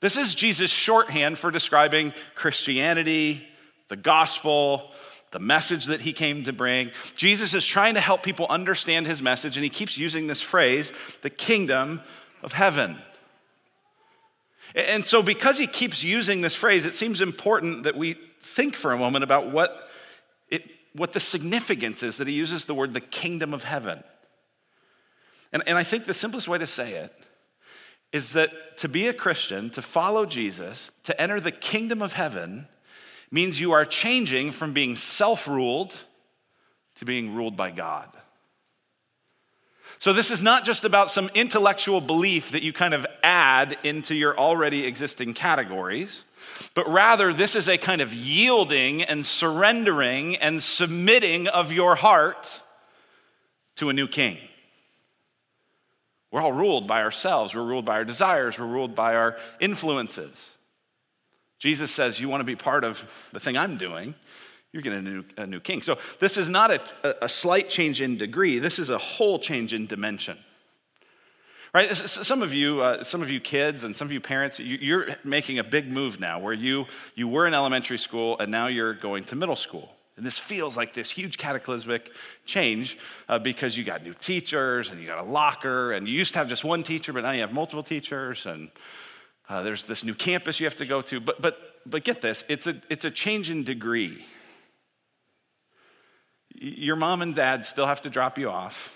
This 0.00 0.16
is 0.16 0.34
Jesus' 0.34 0.70
shorthand 0.70 1.38
for 1.38 1.50
describing 1.50 2.14
Christianity, 2.34 3.46
the 3.88 3.96
gospel, 3.96 4.90
the 5.30 5.38
message 5.38 5.86
that 5.86 6.00
he 6.00 6.12
came 6.12 6.44
to 6.44 6.52
bring. 6.52 6.90
Jesus 7.14 7.54
is 7.54 7.64
trying 7.64 7.94
to 7.94 8.00
help 8.00 8.22
people 8.22 8.46
understand 8.48 9.06
his 9.06 9.22
message, 9.22 9.56
and 9.56 9.64
he 9.64 9.70
keeps 9.70 9.98
using 9.98 10.26
this 10.26 10.40
phrase, 10.40 10.92
the 11.22 11.30
kingdom 11.30 12.00
of 12.42 12.52
heaven. 12.52 12.96
And 14.74 15.04
so, 15.04 15.22
because 15.22 15.58
he 15.58 15.66
keeps 15.66 16.02
using 16.02 16.40
this 16.40 16.54
phrase, 16.54 16.86
it 16.86 16.94
seems 16.94 17.20
important 17.20 17.84
that 17.84 17.96
we 17.96 18.16
think 18.42 18.76
for 18.76 18.92
a 18.92 18.98
moment 18.98 19.24
about 19.24 19.50
what, 19.50 19.88
it, 20.48 20.64
what 20.94 21.12
the 21.12 21.20
significance 21.20 22.02
is 22.02 22.16
that 22.16 22.28
he 22.28 22.34
uses 22.34 22.64
the 22.64 22.74
word 22.74 22.94
the 22.94 23.00
kingdom 23.00 23.52
of 23.52 23.64
heaven. 23.64 24.02
And, 25.52 25.62
and 25.66 25.76
I 25.76 25.82
think 25.82 26.04
the 26.04 26.14
simplest 26.14 26.48
way 26.48 26.58
to 26.58 26.66
say 26.66 26.94
it 26.94 27.12
is 28.12 28.32
that 28.32 28.76
to 28.78 28.88
be 28.88 29.06
a 29.06 29.12
Christian, 29.12 29.70
to 29.70 29.82
follow 29.82 30.26
Jesus, 30.26 30.90
to 31.04 31.20
enter 31.20 31.40
the 31.40 31.52
kingdom 31.52 32.02
of 32.02 32.12
heaven, 32.12 32.66
means 33.30 33.60
you 33.60 33.72
are 33.72 33.84
changing 33.84 34.50
from 34.52 34.72
being 34.72 34.96
self 34.96 35.46
ruled 35.46 35.94
to 36.96 37.04
being 37.04 37.34
ruled 37.34 37.56
by 37.56 37.70
God. 37.70 38.08
So, 39.98 40.12
this 40.12 40.30
is 40.30 40.40
not 40.40 40.64
just 40.64 40.84
about 40.84 41.10
some 41.10 41.30
intellectual 41.34 42.00
belief 42.00 42.52
that 42.52 42.62
you 42.62 42.72
kind 42.72 42.94
of 42.94 43.06
add 43.22 43.76
into 43.84 44.14
your 44.14 44.36
already 44.38 44.86
existing 44.86 45.34
categories, 45.34 46.24
but 46.74 46.90
rather, 46.90 47.32
this 47.32 47.54
is 47.54 47.68
a 47.68 47.76
kind 47.76 48.00
of 48.00 48.14
yielding 48.14 49.02
and 49.02 49.26
surrendering 49.26 50.36
and 50.36 50.62
submitting 50.62 51.48
of 51.48 51.72
your 51.72 51.96
heart 51.96 52.62
to 53.76 53.90
a 53.90 53.92
new 53.92 54.08
king. 54.08 54.38
We're 56.30 56.40
all 56.40 56.52
ruled 56.52 56.86
by 56.86 57.02
ourselves. 57.02 57.54
We're 57.54 57.64
ruled 57.64 57.84
by 57.84 57.94
our 57.94 58.04
desires. 58.04 58.58
We're 58.58 58.66
ruled 58.66 58.94
by 58.94 59.16
our 59.16 59.36
influences. 59.58 60.36
Jesus 61.58 61.90
says, 61.90 62.20
You 62.20 62.28
want 62.28 62.40
to 62.40 62.46
be 62.46 62.56
part 62.56 62.84
of 62.84 63.02
the 63.32 63.40
thing 63.40 63.56
I'm 63.56 63.76
doing, 63.76 64.14
you're 64.72 64.82
getting 64.82 65.00
a 65.00 65.10
new, 65.10 65.24
a 65.36 65.46
new 65.46 65.60
king. 65.60 65.82
So 65.82 65.98
this 66.20 66.36
is 66.36 66.48
not 66.48 66.70
a, 66.70 67.24
a 67.24 67.28
slight 67.28 67.68
change 67.68 68.00
in 68.00 68.16
degree, 68.16 68.58
this 68.58 68.78
is 68.78 68.90
a 68.90 68.98
whole 68.98 69.38
change 69.38 69.72
in 69.72 69.86
dimension. 69.86 70.38
Right? 71.72 71.94
Some 71.96 72.42
of 72.42 72.52
you, 72.52 72.80
uh, 72.80 73.04
some 73.04 73.22
of 73.22 73.30
you 73.30 73.38
kids 73.38 73.84
and 73.84 73.94
some 73.94 74.08
of 74.08 74.12
you 74.12 74.20
parents, 74.20 74.58
you're 74.58 75.06
making 75.22 75.60
a 75.60 75.64
big 75.64 75.86
move 75.86 76.18
now 76.18 76.40
where 76.40 76.52
you, 76.52 76.86
you 77.14 77.28
were 77.28 77.46
in 77.46 77.54
elementary 77.54 77.98
school 77.98 78.36
and 78.40 78.50
now 78.50 78.66
you're 78.66 78.94
going 78.94 79.22
to 79.26 79.36
middle 79.36 79.54
school. 79.54 79.94
And 80.20 80.26
this 80.26 80.36
feels 80.36 80.76
like 80.76 80.92
this 80.92 81.10
huge 81.10 81.38
cataclysmic 81.38 82.12
change 82.44 82.98
uh, 83.26 83.38
because 83.38 83.78
you 83.78 83.84
got 83.84 84.02
new 84.02 84.12
teachers 84.12 84.90
and 84.90 85.00
you 85.00 85.06
got 85.06 85.18
a 85.18 85.24
locker, 85.24 85.92
and 85.92 86.06
you 86.06 86.12
used 86.12 86.34
to 86.34 86.40
have 86.40 86.46
just 86.46 86.62
one 86.62 86.82
teacher, 86.82 87.14
but 87.14 87.22
now 87.22 87.30
you 87.30 87.40
have 87.40 87.54
multiple 87.54 87.82
teachers, 87.82 88.44
and 88.44 88.70
uh, 89.48 89.62
there's 89.62 89.84
this 89.84 90.04
new 90.04 90.12
campus 90.12 90.60
you 90.60 90.66
have 90.66 90.76
to 90.76 90.84
go 90.84 91.00
to. 91.00 91.20
But, 91.20 91.40
but, 91.40 91.58
but 91.86 92.04
get 92.04 92.20
this 92.20 92.44
it's 92.50 92.66
a, 92.66 92.76
it's 92.90 93.06
a 93.06 93.10
change 93.10 93.48
in 93.48 93.64
degree. 93.64 94.26
Your 96.54 96.96
mom 96.96 97.22
and 97.22 97.34
dad 97.34 97.64
still 97.64 97.86
have 97.86 98.02
to 98.02 98.10
drop 98.10 98.36
you 98.36 98.50
off 98.50 98.92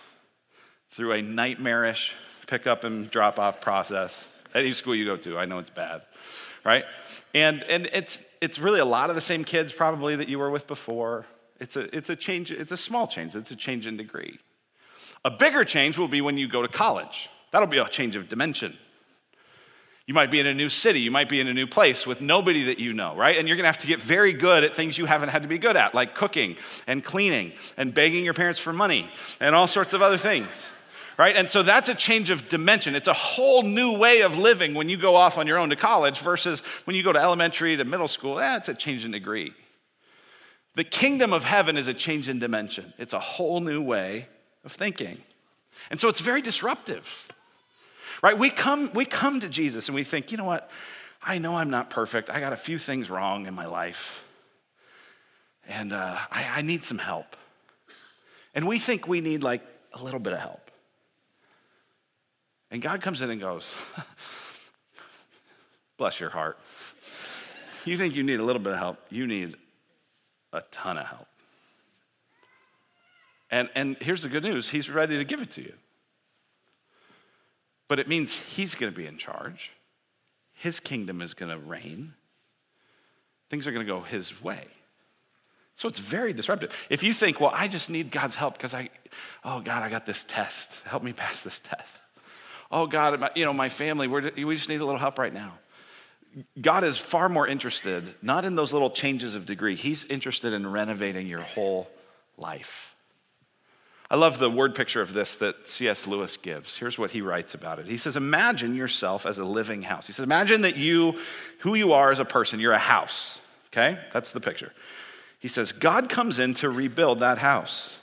through 0.91 1.13
a 1.13 1.23
nightmarish 1.23 2.13
pick 2.49 2.67
up 2.67 2.85
and 2.85 3.11
drop 3.11 3.39
off 3.39 3.63
process. 3.63 4.27
at 4.55 4.61
Any 4.61 4.75
school 4.75 4.95
you 4.95 5.07
go 5.07 5.17
to, 5.17 5.39
I 5.39 5.47
know 5.47 5.59
it's 5.59 5.71
bad, 5.71 6.03
right? 6.67 6.85
And, 7.33 7.63
and 7.63 7.89
it's, 7.95 8.19
it's 8.45 8.59
really 8.59 8.79
a 8.79 8.85
lot 8.85 9.09
of 9.09 9.17
the 9.17 9.23
same 9.23 9.43
kids 9.43 9.73
probably 9.73 10.17
that 10.17 10.29
you 10.29 10.39
were 10.39 10.51
with 10.51 10.67
before. 10.67 11.25
It's 11.61 11.77
a, 11.77 11.97
it's 11.97 12.11
a 12.11 12.17
change, 12.17 12.51
it's 12.51 12.73
a 12.73 12.77
small 12.77 13.07
change, 13.07 13.35
it's 13.35 13.51
a 13.51 13.57
change 13.57 13.87
in 13.87 13.97
degree. 13.97 14.39
A 15.25 15.31
bigger 15.31 15.65
change 15.65 15.97
will 15.97 16.09
be 16.09 16.21
when 16.21 16.37
you 16.37 16.47
go 16.47 16.61
to 16.61 16.69
college. 16.69 17.31
That'll 17.53 17.69
be 17.69 17.79
a 17.79 17.89
change 17.89 18.17
of 18.17 18.29
dimension. 18.29 18.77
You 20.07 20.13
might 20.13 20.31
be 20.31 20.41
in 20.41 20.47
a 20.47 20.53
new 20.53 20.69
city, 20.69 21.01
you 21.01 21.11
might 21.11 21.31
be 21.31 21.41
in 21.41 21.49
a 21.49 21.55
new 21.55 21.67
place 21.67 22.07
with 22.07 22.21
nobody 22.21 22.65
that 22.65 22.79
you 22.79 22.93
know, 22.93 23.17
right? 23.17 23.39
And 23.39 23.49
you're 23.49 23.57
gonna 23.57 23.69
have 23.69 23.79
to 23.79 23.87
get 23.87 24.03
very 24.03 24.35
good 24.35 24.63
at 24.63 24.77
things 24.77 24.99
you 24.99 25.07
haven't 25.07 25.31
had 25.31 25.41
to 25.41 25.49
be 25.49 25.57
good 25.57 25.77
at, 25.77 25.95
like 25.95 26.15
cooking 26.15 26.57
and 26.87 27.03
cleaning 27.03 27.53
and 27.79 27.95
begging 27.95 28.27
your 28.27 28.35
parents 28.35 28.61
for 28.61 28.75
money 28.75 29.11
and 29.41 29.55
all 29.55 29.67
sorts 29.67 29.95
of 29.95 30.03
other 30.03 30.19
things 30.19 30.49
right? 31.19 31.37
And 31.37 31.49
so 31.49 31.63
that's 31.63 31.89
a 31.89 31.95
change 31.95 32.31
of 32.31 32.49
dimension. 32.49 32.95
It's 32.95 33.09
a 33.09 33.13
whole 33.13 33.63
new 33.63 33.97
way 33.97 34.23
of 34.23 34.39
living 34.39 34.75
when 34.75 34.89
you 34.89 34.97
go 34.97 35.15
off 35.15 35.39
on 35.39 35.47
your 35.47 35.59
own 35.59 35.71
to 35.71 35.77
college 35.77 36.21
versus 36.21 36.61
when 36.85 36.97
you 36.97 37.03
go 37.03 37.13
to 37.13 37.21
elementary 37.21 37.77
to 37.77 37.85
middle 37.85 38.09
school. 38.09 38.41
Eh, 38.41 38.57
it's 38.57 38.69
a 38.69 38.75
change 38.75 39.05
in 39.05 39.13
degree. 39.13 39.53
The 40.75 40.85
kingdom 40.85 41.33
of 41.33 41.45
heaven 41.45 41.77
is 41.77 41.87
a 41.87 41.95
change 41.95 42.29
in 42.29 42.39
dimension, 42.39 42.93
it's 42.99 43.13
a 43.13 43.21
whole 43.21 43.61
new 43.61 43.83
way 43.83 44.29
of 44.65 44.73
thinking. 44.73 45.19
And 45.91 46.01
so 46.01 46.09
it's 46.09 46.21
very 46.21 46.41
disruptive, 46.41 47.29
right? 48.23 48.39
We 48.39 48.51
come, 48.51 48.91
we 48.95 49.05
come 49.05 49.41
to 49.41 49.49
Jesus 49.49 49.89
and 49.89 49.95
we 49.95 50.05
think, 50.05 50.33
you 50.33 50.39
know 50.39 50.45
what? 50.45 50.71
I 51.23 51.39
know 51.39 51.57
I'm 51.57 51.71
not 51.71 51.91
perfect. 51.91 52.31
I 52.31 52.41
got 52.41 52.53
a 52.53 52.57
few 52.57 52.79
things 52.79 53.11
wrong 53.11 53.47
in 53.47 53.55
my 53.55 53.67
life. 53.67 54.25
And 55.67 55.93
uh, 55.93 56.19
I, 56.31 56.59
I 56.59 56.63
need 56.63 56.85
some 56.85 56.99
help. 56.99 57.37
And 58.55 58.69
we 58.69 58.79
think 58.79 59.09
we 59.09 59.21
need 59.21 59.43
like 59.43 59.63
a 59.93 60.03
little 60.03 60.21
bit 60.21 60.33
of 60.33 60.39
help. 60.39 60.64
And 62.75 62.83
God 62.83 63.03
comes 63.03 63.23
in 63.23 63.31
and 63.31 63.41
goes, 63.41 63.65
Bless 65.97 66.19
your 66.19 66.31
heart. 66.31 66.59
You 67.85 67.97
think 67.97 68.17
you 68.17 68.25
need 68.25 68.41
a 68.41 68.43
little 68.43 68.61
bit 68.61 68.73
of 68.73 68.81
help, 68.81 68.99
you 69.11 69.29
need 69.29 69.55
a 70.53 70.61
ton 70.73 70.99
of 70.99 71.07
help. 71.07 71.29
And, 73.49 73.71
and 73.77 73.97
here's 74.01 74.23
the 74.23 74.29
good 74.29 74.43
news 74.43 74.71
He's 74.71 74.91
ready 74.91 75.19
to 75.19 75.25
give 75.25 75.41
it 75.41 75.53
to 75.53 75.63
you. 75.63 75.73
but 77.87 78.01
it 78.01 78.09
means 78.09 78.35
he's 78.35 78.75
going 78.75 78.93
to 78.93 78.99
be 78.99 79.07
in 79.07 79.19
charge. 79.19 79.71
His 80.55 80.81
kingdom 80.81 81.23
is 81.23 81.33
going 81.33 81.53
to 81.53 81.59
reign. 81.59 82.15
Things 83.51 83.69
are 83.69 83.73
going 83.73 83.87
to 83.87 83.93
go 83.93 84.01
his 84.01 84.43
way. 84.43 84.67
So 85.77 85.87
it's 85.87 86.01
very 86.01 86.33
disruptive. 86.33 86.73
If 86.91 87.05
you 87.05 87.15
think, 87.15 87.39
well, 87.39 87.53
I 87.55 87.69
just 87.69 87.89
need 87.89 88.11
God's 88.11 88.35
help 88.35 88.55
because 88.55 88.75
I, 88.75 88.91
oh 89.45 89.61
God, 89.61 89.85
I 89.85 89.91
got 89.91 90.07
this 90.07 90.25
test. 90.25 90.81
Help 90.87 91.05
me 91.05 91.13
pass 91.13 91.43
this 91.43 91.61
test. 91.61 92.04
Oh 92.71 92.87
God, 92.87 93.31
you 93.35 93.45
know, 93.45 93.53
my 93.53 93.69
family, 93.69 94.09
we 94.09 94.55
just 94.55 94.69
need 94.69 94.81
a 94.81 94.85
little 94.85 95.01
help 95.01 95.19
right 95.19 95.33
now. 95.33 95.53
God 96.61 96.83
is 96.83 96.99
far 96.99 97.29
more 97.29 97.47
interested, 97.47 98.03
not 98.21 98.45
in 98.45 98.57
those 98.57 98.73
little 98.73 98.91
changes 98.91 99.35
of 99.35 99.47
degree, 99.47 99.77
He's 99.77 100.05
interested 100.05 100.53
in 100.53 100.71
renovating 100.71 101.27
your 101.27 101.43
whole 101.43 101.89
life. 102.37 102.95
I 104.11 104.17
love 104.17 104.39
the 104.39 104.51
word 104.51 104.75
picture 104.75 105.01
of 105.01 105.13
this 105.13 105.37
that 105.37 105.67
C.S. 105.67 106.07
Lewis 106.07 106.37
gives. 106.37 106.77
Here's 106.77 106.99
what 106.99 107.11
he 107.11 107.23
writes 107.23 107.55
about 107.55 107.79
it. 107.79 107.87
He 107.87 107.97
says, 107.97 108.17
Imagine 108.17 108.75
yourself 108.77 109.25
as 109.25 109.39
a 109.39 109.45
living 109.45 109.83
house. 109.83 110.07
He 110.07 110.13
says, 110.13 110.25
Imagine 110.25 110.61
that 110.61 110.77
you, 110.77 111.19
who 111.61 111.75
you 111.75 111.95
are 111.95 112.13
as 112.13 112.19
a 112.19 112.25
person, 112.25 112.61
you're 112.61 112.73
a 112.73 112.79
house. 112.79 113.39
Okay? 113.73 113.99
That's 114.13 114.33
the 114.33 114.41
picture. 114.41 114.73
He 115.41 115.49
says, 115.49 115.73
God 115.73 116.09
comes 116.09 116.39
in 116.39 116.55
to 116.55 116.71
rebuild 116.71 117.21
that 117.21 117.39
house. 117.39 117.99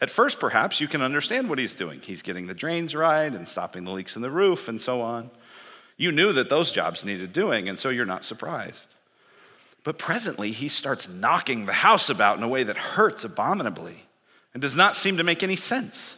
At 0.00 0.10
first, 0.10 0.38
perhaps, 0.38 0.80
you 0.80 0.86
can 0.86 1.02
understand 1.02 1.48
what 1.48 1.58
he's 1.58 1.74
doing. 1.74 2.00
He's 2.00 2.22
getting 2.22 2.46
the 2.46 2.54
drains 2.54 2.94
right 2.94 3.32
and 3.32 3.48
stopping 3.48 3.84
the 3.84 3.90
leaks 3.90 4.14
in 4.14 4.22
the 4.22 4.30
roof 4.30 4.68
and 4.68 4.80
so 4.80 5.00
on. 5.00 5.30
You 5.96 6.12
knew 6.12 6.32
that 6.32 6.48
those 6.48 6.70
jobs 6.70 7.04
needed 7.04 7.32
doing, 7.32 7.68
and 7.68 7.78
so 7.78 7.88
you're 7.88 8.04
not 8.04 8.24
surprised. 8.24 8.86
But 9.82 9.98
presently, 9.98 10.52
he 10.52 10.68
starts 10.68 11.08
knocking 11.08 11.66
the 11.66 11.72
house 11.72 12.08
about 12.08 12.36
in 12.36 12.44
a 12.44 12.48
way 12.48 12.62
that 12.62 12.76
hurts 12.76 13.24
abominably 13.24 14.04
and 14.54 14.60
does 14.60 14.76
not 14.76 14.94
seem 14.94 15.16
to 15.16 15.24
make 15.24 15.42
any 15.42 15.56
sense. 15.56 16.14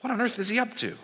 What 0.00 0.10
on 0.10 0.20
earth 0.20 0.38
is 0.38 0.48
he 0.48 0.58
up 0.58 0.74
to? 0.76 0.96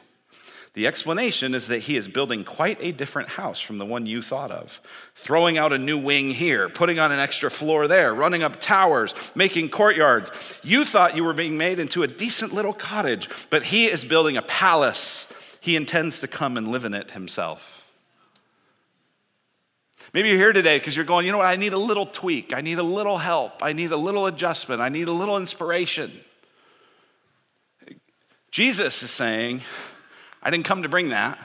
The 0.77 0.87
explanation 0.87 1.55
is 1.55 1.69
that 1.69 1.79
he 1.79 1.97
is 1.97 2.07
building 2.07 2.45
quite 2.45 2.77
a 2.83 2.93
different 2.93 3.31
house 3.31 3.59
from 3.59 3.79
the 3.79 3.87
one 3.87 4.05
you 4.05 4.21
thought 4.21 4.51
of. 4.51 4.79
Throwing 5.15 5.57
out 5.57 5.73
a 5.73 5.79
new 5.79 5.97
wing 5.97 6.31
here, 6.31 6.69
putting 6.69 6.99
on 6.99 7.11
an 7.13 7.19
extra 7.19 7.51
floor 7.51 7.89
there, 7.89 8.15
running 8.15 8.43
up 8.43 8.61
towers, 8.61 9.15
making 9.35 9.71
courtyards. 9.71 10.31
You 10.63 10.85
thought 10.85 11.17
you 11.17 11.25
were 11.25 11.33
being 11.33 11.57
made 11.57 11.81
into 11.81 12.03
a 12.03 12.07
decent 12.07 12.53
little 12.53 12.75
cottage, 12.75 13.31
but 13.49 13.65
he 13.65 13.87
is 13.87 14.05
building 14.05 14.37
a 14.37 14.43
palace. 14.43 15.25
He 15.61 15.77
intends 15.77 16.21
to 16.21 16.29
come 16.29 16.59
and 16.59 16.69
live 16.69 16.85
in 16.85 16.93
it 16.93 17.13
himself. 17.13 17.91
Maybe 20.13 20.29
you're 20.29 20.37
here 20.37 20.53
today 20.53 20.79
because 20.79 20.95
you're 20.95 21.07
going, 21.07 21.25
you 21.25 21.33
know 21.33 21.39
what, 21.39 21.47
I 21.47 21.57
need 21.57 21.73
a 21.73 21.79
little 21.79 22.05
tweak. 22.05 22.53
I 22.55 22.61
need 22.61 22.79
a 22.79 22.83
little 22.83 23.17
help. 23.17 23.63
I 23.63 23.73
need 23.73 23.93
a 23.93 23.97
little 23.97 24.27
adjustment. 24.27 24.83
I 24.83 24.91
need 24.91 25.09
a 25.09 25.13
little 25.13 25.39
inspiration. 25.39 26.13
Jesus 28.51 29.03
is 29.03 29.11
saying, 29.11 29.63
I 30.47 30.51
didn't 30.51 30.65
come 30.65 30.85
to 30.85 30.89
bring 30.89 31.09
that. 31.09 31.41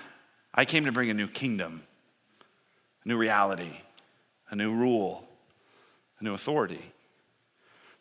I 0.54 0.66
came 0.66 0.86
to 0.86 0.92
bring 0.92 1.10
a 1.10 1.16
new 1.16 1.28
kingdom, 1.28 1.82
a 3.04 3.08
new 3.08 3.18
reality, 3.18 3.76
a 4.52 4.56
new 4.56 4.72
rule, 4.72 5.28
a 6.20 6.24
new 6.24 6.36
authority. 6.36 6.84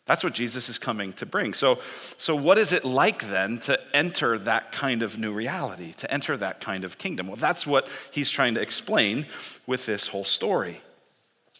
That's 0.05 0.23
what 0.23 0.33
Jesus 0.33 0.69
is 0.69 0.77
coming 0.77 1.13
to 1.13 1.25
bring. 1.25 1.55
So, 1.55 1.79
so 2.19 2.35
what 2.35 2.59
is 2.59 2.71
it 2.71 2.85
like 2.85 3.27
then 3.31 3.57
to 3.61 3.79
enter 3.95 4.37
that 4.37 4.73
kind 4.73 5.01
of 5.01 5.17
new 5.17 5.33
reality, 5.33 5.93
to 5.93 6.13
enter 6.13 6.37
that 6.37 6.61
kind 6.61 6.83
of 6.83 6.99
kingdom? 6.99 7.25
Well, 7.25 7.35
that's 7.35 7.65
what 7.65 7.87
he's 8.11 8.29
trying 8.29 8.53
to 8.53 8.61
explain 8.61 9.25
with 9.65 9.87
this 9.87 10.05
whole 10.05 10.25
story. 10.25 10.81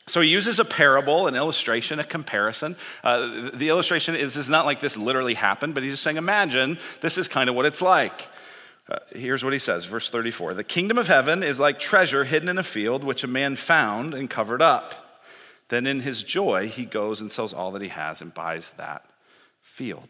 So 0.06 0.22
he 0.22 0.30
uses 0.30 0.60
a 0.60 0.66
parable, 0.66 1.26
an 1.26 1.36
illustration, 1.36 2.00
a 2.00 2.04
comparison. 2.04 2.76
Uh, 3.04 3.50
the 3.56 3.70
illustration 3.70 4.14
is, 4.14 4.38
is 4.38 4.52
not 4.52 4.68
like 4.68 4.82
this 4.82 4.98
literally 4.98 5.34
happened, 5.34 5.74
but 5.74 5.82
he's 5.82 5.94
just 5.94 6.04
saying, 6.04 6.18
imagine 6.18 6.78
this 7.02 7.18
is 7.18 7.28
kind 7.28 7.50
of 7.50 7.56
what 7.56 7.66
it's 7.66 7.82
like. 7.82 8.28
Uh, 8.90 8.98
here's 9.12 9.44
what 9.44 9.54
he 9.54 9.60
says, 9.60 9.86
verse 9.86 10.10
34 10.10 10.54
The 10.54 10.64
kingdom 10.64 10.98
of 10.98 11.08
heaven 11.08 11.44
is 11.44 11.60
like 11.60 11.80
treasure 11.80 12.24
hidden 12.24 12.50
in 12.50 12.58
a 12.58 12.64
field, 12.64 13.04
which 13.04 13.24
a 13.24 13.28
man 13.28 13.56
found 13.56 14.14
and 14.14 14.30
covered 14.30 14.62
up. 14.62 15.24
Then 15.70 15.88
in 15.88 16.02
his 16.02 16.24
joy, 16.24 16.68
he 16.68 16.86
goes 16.86 17.22
and 17.22 17.32
sells 17.32 17.54
all 17.54 17.72
that 17.72 17.82
he 17.82 17.88
has 17.88 18.22
and 18.22 18.34
buys 18.34 18.74
that 18.74 19.06
field. 19.62 20.10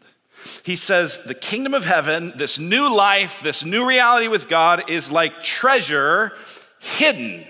He 0.64 0.76
says, 0.76 1.18
The 1.24 1.34
kingdom 1.34 1.74
of 1.74 1.84
heaven, 1.84 2.32
this 2.36 2.58
new 2.58 2.92
life, 2.92 3.42
this 3.42 3.64
new 3.64 3.86
reality 3.86 4.28
with 4.28 4.48
God, 4.48 4.90
is 4.90 5.12
like 5.12 5.42
treasure 5.42 6.32
hidden 6.80 7.46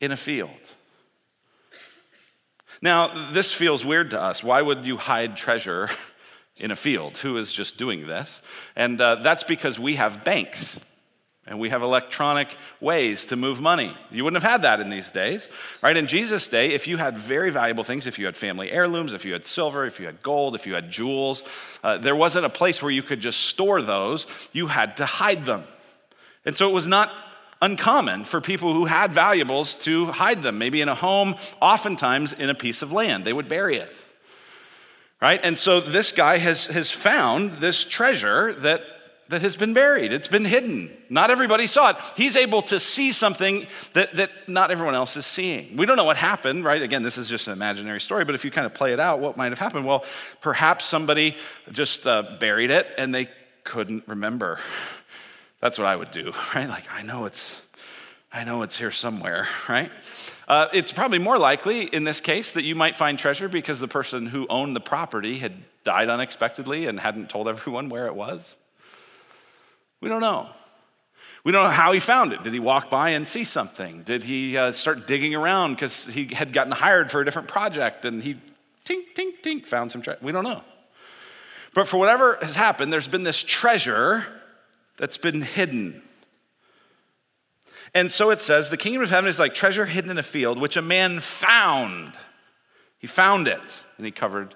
in 0.00 0.12
a 0.12 0.16
field. 0.16 0.50
Now, 2.80 3.32
this 3.32 3.52
feels 3.52 3.84
weird 3.84 4.10
to 4.10 4.20
us. 4.20 4.42
Why 4.42 4.60
would 4.60 4.84
you 4.84 4.96
hide 4.96 5.36
treasure 5.36 5.90
in 6.56 6.70
a 6.70 6.76
field? 6.76 7.18
Who 7.18 7.36
is 7.36 7.52
just 7.52 7.76
doing 7.76 8.06
this? 8.06 8.40
And 8.76 9.00
uh, 9.00 9.16
that's 9.16 9.44
because 9.44 9.78
we 9.78 9.96
have 9.96 10.24
banks. 10.24 10.78
And 11.46 11.60
we 11.60 11.68
have 11.68 11.82
electronic 11.82 12.56
ways 12.80 13.26
to 13.26 13.36
move 13.36 13.60
money. 13.60 13.94
You 14.10 14.24
wouldn't 14.24 14.42
have 14.42 14.50
had 14.50 14.62
that 14.62 14.80
in 14.80 14.88
these 14.88 15.10
days, 15.10 15.46
right? 15.82 15.94
In 15.94 16.06
Jesus' 16.06 16.48
day, 16.48 16.70
if 16.70 16.86
you 16.86 16.96
had 16.96 17.18
very 17.18 17.50
valuable 17.50 17.84
things, 17.84 18.06
if 18.06 18.18
you 18.18 18.24
had 18.24 18.34
family 18.34 18.72
heirlooms, 18.72 19.12
if 19.12 19.26
you 19.26 19.34
had 19.34 19.44
silver, 19.44 19.84
if 19.84 20.00
you 20.00 20.06
had 20.06 20.22
gold, 20.22 20.54
if 20.54 20.66
you 20.66 20.72
had 20.72 20.90
jewels, 20.90 21.42
uh, 21.82 21.98
there 21.98 22.16
wasn't 22.16 22.46
a 22.46 22.48
place 22.50 22.80
where 22.80 22.90
you 22.90 23.02
could 23.02 23.20
just 23.20 23.40
store 23.40 23.82
those. 23.82 24.26
You 24.54 24.68
had 24.68 24.96
to 24.96 25.04
hide 25.04 25.44
them. 25.44 25.64
And 26.46 26.56
so 26.56 26.66
it 26.66 26.72
was 26.72 26.86
not 26.86 27.10
uncommon 27.60 28.24
for 28.24 28.40
people 28.40 28.72
who 28.72 28.86
had 28.86 29.12
valuables 29.12 29.74
to 29.74 30.06
hide 30.06 30.42
them, 30.42 30.58
maybe 30.58 30.80
in 30.80 30.88
a 30.88 30.94
home, 30.94 31.34
oftentimes 31.60 32.32
in 32.32 32.48
a 32.48 32.54
piece 32.54 32.80
of 32.80 32.90
land. 32.92 33.24
They 33.24 33.32
would 33.32 33.48
bury 33.48 33.76
it. 33.76 34.03
Right? 35.24 35.40
And 35.42 35.58
so 35.58 35.80
this 35.80 36.12
guy 36.12 36.36
has, 36.36 36.66
has 36.66 36.90
found 36.90 37.52
this 37.52 37.82
treasure 37.82 38.52
that 38.56 38.82
that 39.30 39.40
has 39.40 39.56
been 39.56 39.72
buried. 39.72 40.12
It's 40.12 40.28
been 40.28 40.44
hidden. 40.44 40.90
Not 41.08 41.30
everybody 41.30 41.66
saw 41.66 41.88
it. 41.88 41.96
He's 42.14 42.36
able 42.36 42.60
to 42.64 42.78
see 42.78 43.10
something 43.10 43.66
that, 43.94 44.14
that 44.16 44.30
not 44.48 44.70
everyone 44.70 44.94
else 44.94 45.16
is 45.16 45.24
seeing. 45.24 45.78
We 45.78 45.86
don't 45.86 45.96
know 45.96 46.04
what 46.04 46.18
happened, 46.18 46.62
right? 46.62 46.82
Again, 46.82 47.02
this 47.02 47.16
is 47.16 47.26
just 47.26 47.46
an 47.46 47.54
imaginary 47.54 48.02
story, 48.02 48.26
but 48.26 48.34
if 48.34 48.44
you 48.44 48.50
kind 48.50 48.66
of 48.66 48.74
play 48.74 48.92
it 48.92 49.00
out, 49.00 49.20
what 49.20 49.38
might 49.38 49.48
have 49.48 49.58
happened? 49.58 49.86
Well, 49.86 50.04
perhaps 50.42 50.84
somebody 50.84 51.38
just 51.72 52.06
uh, 52.06 52.36
buried 52.38 52.70
it 52.70 52.86
and 52.98 53.14
they 53.14 53.30
couldn't 53.64 54.06
remember. 54.06 54.58
That's 55.58 55.78
what 55.78 55.86
I 55.86 55.96
would 55.96 56.10
do, 56.10 56.34
right? 56.54 56.68
Like, 56.68 56.84
I 56.92 57.00
know 57.00 57.24
it's, 57.24 57.56
I 58.30 58.44
know 58.44 58.60
it's 58.60 58.78
here 58.78 58.90
somewhere, 58.90 59.48
right? 59.70 59.90
Uh, 60.46 60.68
it's 60.72 60.92
probably 60.92 61.18
more 61.18 61.38
likely 61.38 61.82
in 61.82 62.04
this 62.04 62.20
case 62.20 62.52
that 62.52 62.64
you 62.64 62.74
might 62.74 62.96
find 62.96 63.18
treasure 63.18 63.48
because 63.48 63.80
the 63.80 63.88
person 63.88 64.26
who 64.26 64.46
owned 64.48 64.76
the 64.76 64.80
property 64.80 65.38
had 65.38 65.54
died 65.84 66.08
unexpectedly 66.10 66.86
and 66.86 67.00
hadn't 67.00 67.30
told 67.30 67.48
everyone 67.48 67.88
where 67.88 68.06
it 68.06 68.14
was. 68.14 68.54
We 70.00 70.08
don't 70.08 70.20
know. 70.20 70.50
We 71.44 71.52
don't 71.52 71.64
know 71.64 71.70
how 71.70 71.92
he 71.92 72.00
found 72.00 72.32
it. 72.32 72.42
Did 72.42 72.54
he 72.54 72.58
walk 72.58 72.90
by 72.90 73.10
and 73.10 73.28
see 73.28 73.44
something? 73.44 74.02
Did 74.02 74.22
he 74.22 74.56
uh, 74.56 74.72
start 74.72 75.06
digging 75.06 75.34
around 75.34 75.74
because 75.74 76.04
he 76.06 76.26
had 76.26 76.52
gotten 76.52 76.72
hired 76.72 77.10
for 77.10 77.20
a 77.20 77.24
different 77.24 77.48
project 77.48 78.04
and 78.04 78.22
he 78.22 78.34
tink, 78.86 79.14
tink, 79.14 79.42
tink 79.42 79.66
found 79.66 79.92
some 79.92 80.00
treasure? 80.00 80.20
We 80.22 80.32
don't 80.32 80.44
know. 80.44 80.62
But 81.74 81.88
for 81.88 81.98
whatever 81.98 82.38
has 82.40 82.54
happened, 82.54 82.92
there's 82.92 83.08
been 83.08 83.24
this 83.24 83.42
treasure 83.42 84.24
that's 84.96 85.18
been 85.18 85.42
hidden. 85.42 86.02
And 87.94 88.10
so 88.10 88.30
it 88.30 88.42
says 88.42 88.70
the 88.70 88.76
kingdom 88.76 89.02
of 89.02 89.10
heaven 89.10 89.30
is 89.30 89.38
like 89.38 89.54
treasure 89.54 89.86
hidden 89.86 90.10
in 90.10 90.18
a 90.18 90.22
field, 90.22 90.58
which 90.58 90.76
a 90.76 90.82
man 90.82 91.20
found. 91.20 92.12
He 92.98 93.06
found 93.06 93.46
it 93.46 93.62
and 93.96 94.04
he 94.04 94.10
covered 94.10 94.54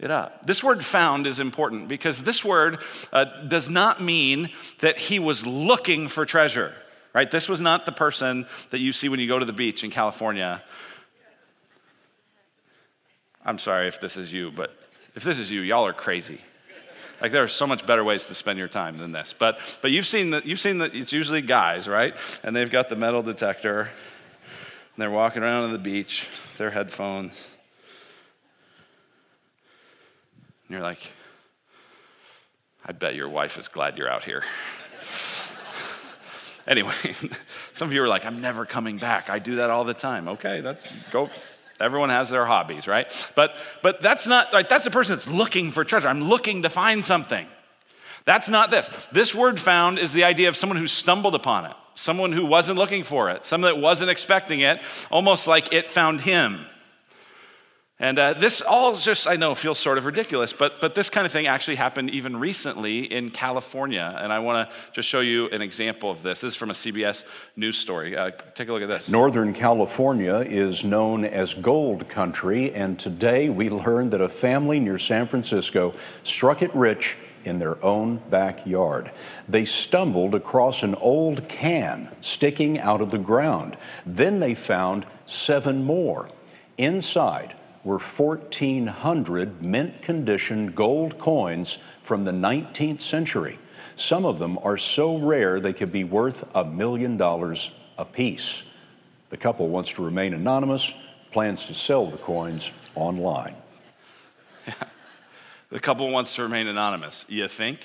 it 0.00 0.10
up. 0.10 0.46
This 0.46 0.64
word 0.64 0.84
found 0.84 1.26
is 1.28 1.38
important 1.38 1.88
because 1.88 2.24
this 2.24 2.44
word 2.44 2.80
uh, 3.12 3.24
does 3.46 3.70
not 3.70 4.02
mean 4.02 4.50
that 4.80 4.98
he 4.98 5.20
was 5.20 5.46
looking 5.46 6.08
for 6.08 6.26
treasure, 6.26 6.74
right? 7.14 7.30
This 7.30 7.48
was 7.48 7.60
not 7.60 7.86
the 7.86 7.92
person 7.92 8.46
that 8.70 8.80
you 8.80 8.92
see 8.92 9.08
when 9.08 9.20
you 9.20 9.28
go 9.28 9.38
to 9.38 9.44
the 9.44 9.52
beach 9.52 9.84
in 9.84 9.90
California. 9.90 10.60
I'm 13.44 13.60
sorry 13.60 13.86
if 13.86 14.00
this 14.00 14.16
is 14.16 14.32
you, 14.32 14.50
but 14.50 14.76
if 15.14 15.22
this 15.22 15.38
is 15.38 15.50
you, 15.50 15.60
y'all 15.60 15.86
are 15.86 15.92
crazy. 15.92 16.40
Like 17.22 17.32
there 17.32 17.44
are 17.44 17.48
so 17.48 17.66
much 17.66 17.86
better 17.86 18.04
ways 18.04 18.26
to 18.26 18.34
spend 18.34 18.58
your 18.58 18.68
time 18.68 18.98
than 18.98 19.12
this. 19.12 19.32
But 19.32 19.58
but 19.80 19.92
you've 19.92 20.06
seen 20.06 20.30
that 20.30 20.44
you've 20.44 20.60
seen 20.60 20.78
that 20.78 20.94
it's 20.94 21.12
usually 21.12 21.40
guys, 21.40 21.88
right? 21.88 22.14
And 22.42 22.54
they've 22.54 22.70
got 22.70 22.90
the 22.90 22.96
metal 22.96 23.22
detector. 23.22 23.80
And 23.82 25.00
they're 25.00 25.10
walking 25.10 25.42
around 25.42 25.64
on 25.64 25.72
the 25.72 25.78
beach, 25.78 26.28
their 26.58 26.70
headphones 26.70 27.46
And 30.72 30.78
you're 30.78 30.88
like, 30.88 31.06
I 32.86 32.92
bet 32.92 33.14
your 33.14 33.28
wife 33.28 33.58
is 33.58 33.68
glad 33.68 33.98
you're 33.98 34.08
out 34.08 34.24
here. 34.24 34.42
anyway, 36.66 36.94
some 37.74 37.88
of 37.88 37.92
you 37.92 38.02
are 38.02 38.08
like, 38.08 38.24
I'm 38.24 38.40
never 38.40 38.64
coming 38.64 38.96
back. 38.96 39.28
I 39.28 39.38
do 39.38 39.56
that 39.56 39.68
all 39.68 39.84
the 39.84 39.92
time. 39.92 40.28
Okay, 40.28 40.62
that's 40.62 40.82
go. 41.10 41.28
Everyone 41.82 42.08
has 42.08 42.30
their 42.30 42.46
hobbies, 42.46 42.86
right? 42.86 43.06
But 43.34 43.54
but 43.82 44.00
that's 44.00 44.26
not 44.26 44.52
like 44.52 44.68
that's 44.68 44.86
a 44.86 44.90
person 44.90 45.16
that's 45.16 45.28
looking 45.28 45.72
for 45.72 45.84
treasure. 45.84 46.08
I'm 46.08 46.22
looking 46.22 46.62
to 46.62 46.70
find 46.70 47.04
something. 47.04 47.46
That's 48.24 48.48
not 48.48 48.70
this. 48.70 48.88
This 49.10 49.34
word 49.34 49.58
found 49.58 49.98
is 49.98 50.12
the 50.12 50.24
idea 50.24 50.48
of 50.48 50.56
someone 50.56 50.78
who 50.78 50.88
stumbled 50.88 51.34
upon 51.34 51.66
it, 51.66 51.74
someone 51.94 52.32
who 52.32 52.46
wasn't 52.46 52.78
looking 52.78 53.02
for 53.02 53.30
it, 53.30 53.44
someone 53.44 53.72
that 53.72 53.80
wasn't 53.80 54.10
expecting 54.10 54.60
it, 54.60 54.80
almost 55.10 55.46
like 55.46 55.72
it 55.72 55.88
found 55.88 56.20
him. 56.20 56.64
And 58.02 58.18
uh, 58.18 58.32
this 58.32 58.60
all 58.60 58.96
just, 58.96 59.28
I 59.28 59.36
know, 59.36 59.54
feels 59.54 59.78
sort 59.78 59.96
of 59.96 60.06
ridiculous, 60.06 60.52
but, 60.52 60.80
but 60.80 60.96
this 60.96 61.08
kind 61.08 61.24
of 61.24 61.30
thing 61.30 61.46
actually 61.46 61.76
happened 61.76 62.10
even 62.10 62.36
recently 62.36 63.04
in 63.04 63.30
California. 63.30 64.18
And 64.20 64.32
I 64.32 64.40
want 64.40 64.68
to 64.68 64.74
just 64.92 65.08
show 65.08 65.20
you 65.20 65.48
an 65.50 65.62
example 65.62 66.10
of 66.10 66.20
this. 66.20 66.40
This 66.40 66.54
is 66.54 66.56
from 66.56 66.70
a 66.70 66.74
CBS 66.74 67.22
News 67.54 67.78
story. 67.78 68.16
Uh, 68.16 68.32
take 68.56 68.68
a 68.68 68.72
look 68.72 68.82
at 68.82 68.88
this. 68.88 69.08
Northern 69.08 69.54
California 69.54 70.38
is 70.38 70.82
known 70.82 71.24
as 71.24 71.54
gold 71.54 72.08
country, 72.08 72.74
and 72.74 72.98
today 72.98 73.48
we 73.48 73.70
learned 73.70 74.10
that 74.10 74.20
a 74.20 74.28
family 74.28 74.80
near 74.80 74.98
San 74.98 75.28
Francisco 75.28 75.94
struck 76.24 76.60
it 76.60 76.74
rich 76.74 77.16
in 77.44 77.60
their 77.60 77.82
own 77.84 78.16
backyard. 78.30 79.12
They 79.48 79.64
stumbled 79.64 80.34
across 80.34 80.82
an 80.82 80.96
old 80.96 81.48
can 81.48 82.08
sticking 82.20 82.80
out 82.80 83.00
of 83.00 83.12
the 83.12 83.18
ground. 83.18 83.76
Then 84.04 84.40
they 84.40 84.56
found 84.56 85.06
seven 85.24 85.84
more. 85.84 86.28
Inside, 86.78 87.54
were 87.84 87.98
1,400 87.98 89.62
mint 89.62 90.02
condition 90.02 90.72
gold 90.72 91.18
coins 91.18 91.78
from 92.02 92.24
the 92.24 92.30
19th 92.30 93.00
century. 93.00 93.58
Some 93.96 94.24
of 94.24 94.38
them 94.38 94.58
are 94.62 94.78
so 94.78 95.18
rare 95.18 95.60
they 95.60 95.72
could 95.72 95.92
be 95.92 96.04
worth 96.04 96.44
a 96.54 96.64
million 96.64 97.16
dollars 97.16 97.70
apiece. 97.98 98.62
The 99.30 99.36
couple 99.36 99.68
wants 99.68 99.90
to 99.92 100.04
remain 100.04 100.34
anonymous, 100.34 100.92
plans 101.30 101.66
to 101.66 101.74
sell 101.74 102.06
the 102.06 102.18
coins 102.18 102.70
online. 102.94 103.56
the 105.70 105.80
couple 105.80 106.10
wants 106.10 106.34
to 106.36 106.42
remain 106.42 106.66
anonymous, 106.66 107.24
you 107.28 107.48
think? 107.48 107.80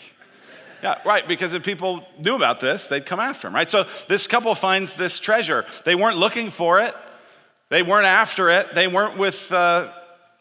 Yeah, 0.84 1.00
right, 1.06 1.27
because 1.27 1.54
if 1.54 1.63
people 1.63 2.06
knew 2.20 2.36
about 2.36 2.60
this, 2.60 2.88
they'd 2.88 3.06
come 3.06 3.20
after 3.20 3.48
him, 3.48 3.56
right? 3.56 3.70
So 3.70 3.88
this 4.08 4.27
couple 4.27 4.54
finds 4.54 4.96
this 4.96 5.20
treasure. 5.20 5.66
They 5.86 5.96
weren't 5.96 6.18
looking 6.18 6.51
for 6.51 6.80
it, 6.80 6.94
they 7.70 7.84
weren't 7.84 8.06
after 8.06 8.50
it, 8.50 8.76
they 8.76 8.88
weren't 8.88 9.18
with 9.18 9.52
uh, 9.52 9.92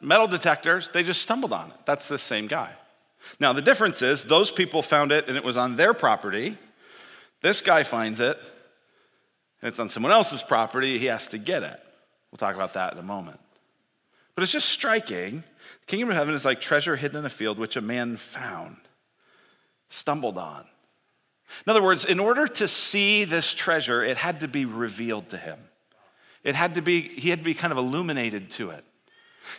metal 0.01 0.29
detectors, 0.29 0.89
they 0.93 1.03
just 1.03 1.23
stumbled 1.23 1.53
on 1.53 1.71
it. 1.71 1.77
That's 1.85 2.09
the 2.09 2.19
same 2.19 2.47
guy. 2.47 2.73
Now, 3.41 3.53
the 3.53 3.63
difference 3.63 4.03
is 4.03 4.25
those 4.25 4.51
people 4.51 4.83
found 4.83 5.13
it 5.13 5.29
and 5.29 5.37
it 5.37 5.45
was 5.45 5.57
on 5.57 5.77
their 5.77 5.95
property. 5.95 6.57
This 7.43 7.61
guy 7.61 7.83
finds 7.83 8.21
it 8.21 8.39
and 9.61 9.69
it's 9.69 9.81
on 9.81 9.89
someone 9.89 10.13
else's 10.13 10.43
property. 10.43 10.99
He 10.99 11.07
has 11.07 11.27
to 11.29 11.39
get 11.39 11.63
it. 11.63 11.81
We'll 12.31 12.39
talk 12.39 12.55
about 12.55 12.75
that 12.75 12.93
in 12.93 12.99
a 12.99 13.03
moment. 13.03 13.41
But 14.35 14.43
it's 14.43 14.53
just 14.53 14.69
striking. 14.69 15.39
The 15.41 15.87
kingdom 15.87 16.11
of 16.11 16.17
heaven 16.17 16.35
is 16.35 16.45
like 16.45 16.61
treasure 16.61 16.97
hidden 16.97 17.19
in 17.19 17.25
a 17.25 17.31
field 17.31 17.59
which 17.59 17.77
a 17.77 17.81
man 17.81 18.17
found, 18.17 18.77
stumbled 19.89 20.39
on. 20.39 20.65
In 21.67 21.71
other 21.71 21.83
words, 21.83 22.05
in 22.05 22.21
order 22.21 22.47
to 22.47 22.69
see 22.69 23.25
this 23.25 23.55
treasure, 23.55 24.05
it 24.05 24.17
had 24.17 24.41
to 24.41 24.49
be 24.49 24.65
revealed 24.65 25.31
to 25.31 25.37
him. 25.37 25.59
It 26.47 26.55
had 26.55 26.77
to 26.77 26.81
be, 26.81 27.01
he 27.03 27.31
had 27.31 27.41
to 27.41 27.45
be 27.45 27.55
kind 27.55 27.73
of 27.73 27.77
illuminated 27.77 28.53
to 28.53 28.71
it. 28.71 28.85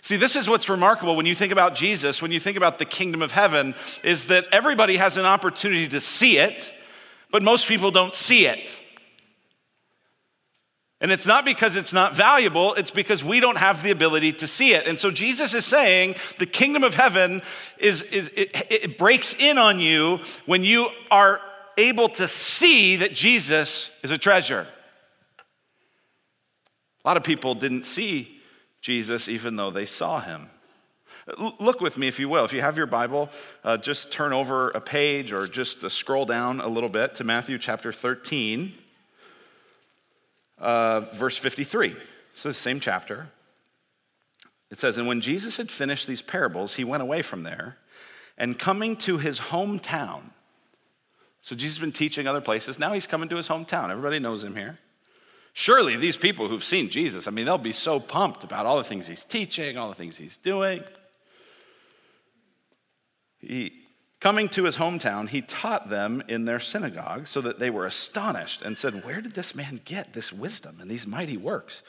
See, 0.01 0.15
this 0.15 0.37
is 0.37 0.47
what's 0.47 0.69
remarkable 0.69 1.17
when 1.17 1.25
you 1.25 1.35
think 1.35 1.51
about 1.51 1.75
Jesus, 1.75 2.21
when 2.21 2.31
you 2.31 2.39
think 2.39 2.55
about 2.55 2.79
the 2.79 2.85
kingdom 2.85 3.21
of 3.21 3.33
heaven, 3.33 3.75
is 4.05 4.27
that 4.27 4.45
everybody 4.53 4.95
has 4.95 5.17
an 5.17 5.25
opportunity 5.25 5.89
to 5.89 5.99
see 5.99 6.37
it, 6.37 6.73
but 7.29 7.43
most 7.43 7.67
people 7.67 7.91
don't 7.91 8.15
see 8.15 8.47
it. 8.47 8.79
And 11.01 11.11
it's 11.11 11.25
not 11.25 11.43
because 11.43 11.75
it's 11.75 11.91
not 11.91 12.15
valuable, 12.15 12.73
it's 12.75 12.89
because 12.89 13.21
we 13.21 13.41
don't 13.41 13.57
have 13.57 13.83
the 13.83 13.91
ability 13.91 14.31
to 14.33 14.47
see 14.47 14.73
it. 14.73 14.87
And 14.87 14.97
so 14.97 15.11
Jesus 15.11 15.53
is 15.53 15.65
saying 15.65 16.15
the 16.39 16.45
kingdom 16.45 16.85
of 16.85 16.95
heaven 16.95 17.41
is, 17.77 18.01
is 18.03 18.29
it, 18.33 18.71
it 18.71 18.97
breaks 18.97 19.33
in 19.33 19.57
on 19.57 19.81
you 19.81 20.21
when 20.45 20.63
you 20.63 20.89
are 21.11 21.41
able 21.77 22.07
to 22.07 22.29
see 22.29 22.95
that 22.95 23.13
Jesus 23.13 23.91
is 24.03 24.11
a 24.11 24.17
treasure. 24.17 24.67
A 27.07 27.15
lot 27.15 27.15
of 27.15 27.23
people 27.23 27.55
didn't 27.55 27.85
see 27.85 28.37
Jesus 28.81 29.29
even 29.29 29.55
though 29.55 29.71
they 29.71 29.85
saw 29.85 30.19
him. 30.19 30.49
Look 31.57 31.79
with 31.79 31.97
me, 31.97 32.09
if 32.09 32.19
you 32.19 32.27
will. 32.27 32.43
If 32.43 32.51
you 32.51 32.59
have 32.59 32.75
your 32.75 32.85
Bible, 32.85 33.29
uh, 33.63 33.77
just 33.77 34.11
turn 34.11 34.33
over 34.33 34.71
a 34.71 34.81
page 34.81 35.31
or 35.31 35.47
just 35.47 35.85
uh, 35.85 35.87
scroll 35.87 36.25
down 36.25 36.59
a 36.59 36.67
little 36.67 36.89
bit 36.89 37.15
to 37.15 37.23
Matthew 37.23 37.59
chapter 37.59 37.93
13, 37.93 38.73
uh, 40.57 40.99
verse 41.13 41.37
53. 41.37 41.95
So, 42.35 42.49
the 42.49 42.53
same 42.53 42.81
chapter. 42.81 43.29
It 44.69 44.77
says, 44.77 44.97
And 44.97 45.07
when 45.07 45.21
Jesus 45.21 45.55
had 45.55 45.71
finished 45.71 46.07
these 46.07 46.21
parables, 46.21 46.73
he 46.73 46.83
went 46.83 47.03
away 47.03 47.21
from 47.21 47.43
there, 47.43 47.77
and 48.37 48.59
coming 48.59 48.97
to 48.97 49.17
his 49.17 49.39
hometown. 49.39 50.23
So, 51.39 51.55
Jesus 51.55 51.77
has 51.77 51.81
been 51.81 51.93
teaching 51.93 52.27
other 52.27 52.41
places. 52.41 52.79
Now 52.79 52.91
he's 52.91 53.07
coming 53.07 53.29
to 53.29 53.37
his 53.37 53.47
hometown. 53.47 53.91
Everybody 53.91 54.19
knows 54.19 54.43
him 54.43 54.57
here. 54.57 54.77
Surely 55.59 55.97
these 55.97 56.17
people 56.17 56.47
who've 56.47 56.63
seen 56.63 56.87
Jesus, 56.87 57.27
I 57.27 57.31
mean, 57.31 57.45
they'll 57.47 57.57
be 57.57 57.73
so 57.73 57.99
pumped 57.99 58.43
about 58.43 58.67
all 58.67 58.77
the 58.77 58.83
things 58.83 59.07
he's 59.07 59.25
teaching, 59.25 59.75
all 59.75 59.89
the 59.89 59.95
things 59.95 60.15
he's 60.15 60.37
doing. 60.37 60.83
He, 63.39 63.73
coming 64.19 64.49
to 64.49 64.65
his 64.65 64.77
hometown, 64.77 65.27
he 65.27 65.41
taught 65.41 65.89
them 65.89 66.21
in 66.27 66.45
their 66.45 66.59
synagogue 66.59 67.27
so 67.27 67.41
that 67.41 67.57
they 67.57 67.71
were 67.71 67.87
astonished 67.87 68.61
and 68.61 68.77
said, 68.77 69.03
Where 69.03 69.19
did 69.19 69.31
this 69.31 69.55
man 69.55 69.81
get 69.83 70.13
this 70.13 70.31
wisdom 70.31 70.77
and 70.79 70.91
these 70.91 71.07
mighty 71.07 71.37
works? 71.37 71.81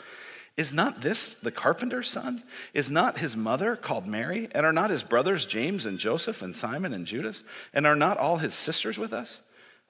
Is 0.56 0.72
not 0.72 1.02
this 1.02 1.34
the 1.34 1.52
carpenter's 1.52 2.08
son? 2.08 2.42
Is 2.72 2.90
not 2.90 3.18
his 3.18 3.36
mother 3.36 3.76
called 3.76 4.06
Mary? 4.06 4.48
And 4.52 4.64
are 4.64 4.72
not 4.72 4.88
his 4.88 5.02
brothers 5.02 5.44
James 5.44 5.84
and 5.84 5.98
Joseph 5.98 6.40
and 6.40 6.56
Simon 6.56 6.94
and 6.94 7.06
Judas? 7.06 7.42
And 7.74 7.86
are 7.86 7.94
not 7.94 8.16
all 8.16 8.38
his 8.38 8.54
sisters 8.54 8.96
with 8.96 9.12
us? 9.12 9.40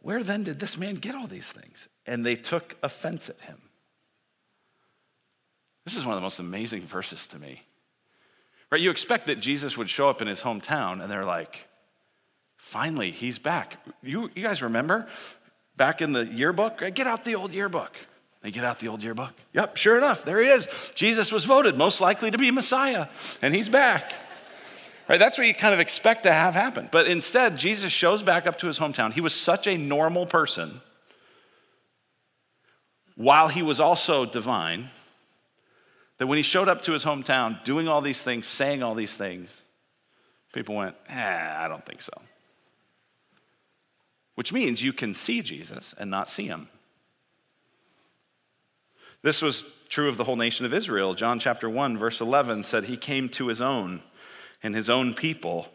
Where 0.00 0.24
then 0.24 0.42
did 0.42 0.58
this 0.58 0.76
man 0.76 0.96
get 0.96 1.14
all 1.14 1.28
these 1.28 1.52
things? 1.52 1.86
And 2.06 2.26
they 2.26 2.34
took 2.34 2.76
offense 2.82 3.28
at 3.28 3.40
him. 3.42 3.58
This 5.88 5.96
is 5.96 6.04
one 6.04 6.12
of 6.12 6.18
the 6.18 6.22
most 6.22 6.38
amazing 6.38 6.82
verses 6.82 7.26
to 7.28 7.38
me. 7.38 7.62
Right? 8.70 8.78
You 8.78 8.90
expect 8.90 9.26
that 9.28 9.40
Jesus 9.40 9.78
would 9.78 9.88
show 9.88 10.10
up 10.10 10.20
in 10.20 10.28
his 10.28 10.42
hometown, 10.42 11.00
and 11.00 11.10
they're 11.10 11.24
like, 11.24 11.66
finally, 12.58 13.10
he's 13.10 13.38
back. 13.38 13.78
You, 14.02 14.30
you 14.34 14.42
guys 14.42 14.60
remember 14.60 15.08
back 15.78 16.02
in 16.02 16.12
the 16.12 16.26
yearbook? 16.26 16.82
Get 16.92 17.06
out 17.06 17.24
the 17.24 17.36
old 17.36 17.54
yearbook. 17.54 17.96
They 18.42 18.50
get 18.50 18.64
out 18.64 18.80
the 18.80 18.88
old 18.88 19.02
yearbook. 19.02 19.32
Yep, 19.54 19.78
sure 19.78 19.96
enough, 19.96 20.26
there 20.26 20.42
he 20.42 20.50
is. 20.50 20.68
Jesus 20.94 21.32
was 21.32 21.46
voted 21.46 21.78
most 21.78 22.02
likely 22.02 22.30
to 22.32 22.36
be 22.36 22.50
Messiah, 22.50 23.06
and 23.40 23.54
he's 23.54 23.70
back. 23.70 24.12
Right? 25.08 25.18
That's 25.18 25.38
what 25.38 25.46
you 25.46 25.54
kind 25.54 25.72
of 25.72 25.80
expect 25.80 26.24
to 26.24 26.32
have 26.34 26.52
happen. 26.52 26.90
But 26.92 27.06
instead, 27.06 27.56
Jesus 27.56 27.94
shows 27.94 28.22
back 28.22 28.46
up 28.46 28.58
to 28.58 28.66
his 28.66 28.78
hometown. 28.78 29.10
He 29.10 29.22
was 29.22 29.34
such 29.34 29.66
a 29.66 29.78
normal 29.78 30.26
person 30.26 30.82
while 33.16 33.48
he 33.48 33.62
was 33.62 33.80
also 33.80 34.26
divine 34.26 34.90
that 36.18 36.26
when 36.26 36.36
he 36.36 36.42
showed 36.42 36.68
up 36.68 36.82
to 36.82 36.92
his 36.92 37.04
hometown 37.04 37.62
doing 37.64 37.88
all 37.88 38.00
these 38.00 38.22
things, 38.22 38.46
saying 38.46 38.82
all 38.82 38.94
these 38.94 39.16
things, 39.16 39.48
people 40.52 40.74
went, 40.74 40.96
eh, 41.08 41.56
I 41.58 41.68
don't 41.68 41.84
think 41.86 42.02
so. 42.02 42.12
Which 44.34 44.52
means 44.52 44.82
you 44.82 44.92
can 44.92 45.14
see 45.14 45.40
Jesus 45.40 45.94
and 45.98 46.10
not 46.10 46.28
see 46.28 46.46
him. 46.46 46.68
This 49.22 49.42
was 49.42 49.64
true 49.88 50.08
of 50.08 50.16
the 50.16 50.24
whole 50.24 50.36
nation 50.36 50.64
of 50.64 50.74
Israel. 50.74 51.14
John 51.14 51.40
chapter 51.40 51.68
1, 51.68 51.98
verse 51.98 52.20
11 52.20 52.62
said, 52.62 52.84
He 52.84 52.96
came 52.96 53.28
to 53.30 53.48
his 53.48 53.60
own, 53.60 54.02
and 54.62 54.74
his 54.74 54.88
own 54.88 55.14
people 55.14 55.68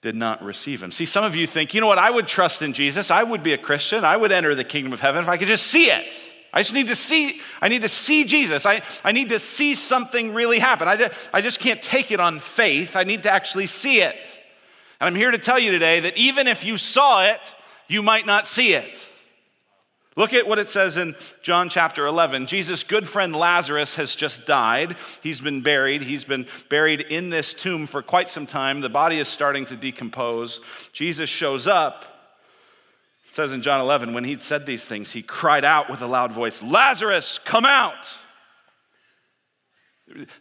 did 0.00 0.16
not 0.16 0.42
receive 0.42 0.82
him. 0.82 0.90
See, 0.90 1.06
some 1.06 1.22
of 1.22 1.36
you 1.36 1.46
think, 1.46 1.74
you 1.74 1.80
know 1.80 1.86
what, 1.86 1.98
I 1.98 2.10
would 2.10 2.26
trust 2.26 2.60
in 2.60 2.72
Jesus. 2.72 3.10
I 3.10 3.22
would 3.22 3.44
be 3.44 3.52
a 3.52 3.58
Christian. 3.58 4.04
I 4.04 4.16
would 4.16 4.32
enter 4.32 4.54
the 4.54 4.64
kingdom 4.64 4.92
of 4.92 5.00
heaven 5.00 5.22
if 5.22 5.28
I 5.28 5.36
could 5.36 5.48
just 5.48 5.68
see 5.68 5.90
it. 5.90 6.20
I 6.52 6.60
just 6.60 6.74
need 6.74 6.88
to 6.88 6.96
see, 6.96 7.40
I 7.62 7.68
need 7.68 7.82
to 7.82 7.88
see 7.88 8.24
Jesus. 8.24 8.66
I, 8.66 8.82
I 9.04 9.12
need 9.12 9.30
to 9.30 9.38
see 9.38 9.74
something 9.74 10.34
really 10.34 10.58
happen. 10.58 10.86
I 10.86 10.96
just, 10.96 11.30
I 11.32 11.40
just 11.40 11.60
can't 11.60 11.80
take 11.82 12.10
it 12.10 12.20
on 12.20 12.40
faith. 12.40 12.94
I 12.94 13.04
need 13.04 13.22
to 13.22 13.32
actually 13.32 13.66
see 13.66 14.02
it. 14.02 14.16
And 15.00 15.08
I'm 15.08 15.14
here 15.14 15.30
to 15.30 15.38
tell 15.38 15.58
you 15.58 15.70
today 15.70 16.00
that 16.00 16.16
even 16.18 16.46
if 16.46 16.64
you 16.64 16.76
saw 16.76 17.24
it, 17.24 17.40
you 17.88 18.02
might 18.02 18.26
not 18.26 18.46
see 18.46 18.74
it. 18.74 19.06
Look 20.14 20.34
at 20.34 20.46
what 20.46 20.58
it 20.58 20.68
says 20.68 20.98
in 20.98 21.16
John 21.40 21.70
chapter 21.70 22.06
11. 22.06 22.46
Jesus' 22.46 22.82
good 22.82 23.08
friend 23.08 23.34
Lazarus 23.34 23.94
has 23.94 24.14
just 24.14 24.44
died. 24.44 24.96
He's 25.22 25.40
been 25.40 25.62
buried. 25.62 26.02
He's 26.02 26.24
been 26.24 26.46
buried 26.68 27.00
in 27.00 27.30
this 27.30 27.54
tomb 27.54 27.86
for 27.86 28.02
quite 28.02 28.28
some 28.28 28.46
time. 28.46 28.82
The 28.82 28.90
body 28.90 29.18
is 29.20 29.28
starting 29.28 29.64
to 29.66 29.76
decompose. 29.76 30.60
Jesus 30.92 31.30
shows 31.30 31.66
up 31.66 32.11
it 33.32 33.36
says 33.36 33.50
in 33.50 33.62
John 33.62 33.80
11, 33.80 34.12
when 34.12 34.24
he'd 34.24 34.42
said 34.42 34.66
these 34.66 34.84
things, 34.84 35.12
he 35.12 35.22
cried 35.22 35.64
out 35.64 35.88
with 35.88 36.02
a 36.02 36.06
loud 36.06 36.32
voice, 36.32 36.62
Lazarus, 36.62 37.40
come 37.42 37.64
out. 37.64 37.94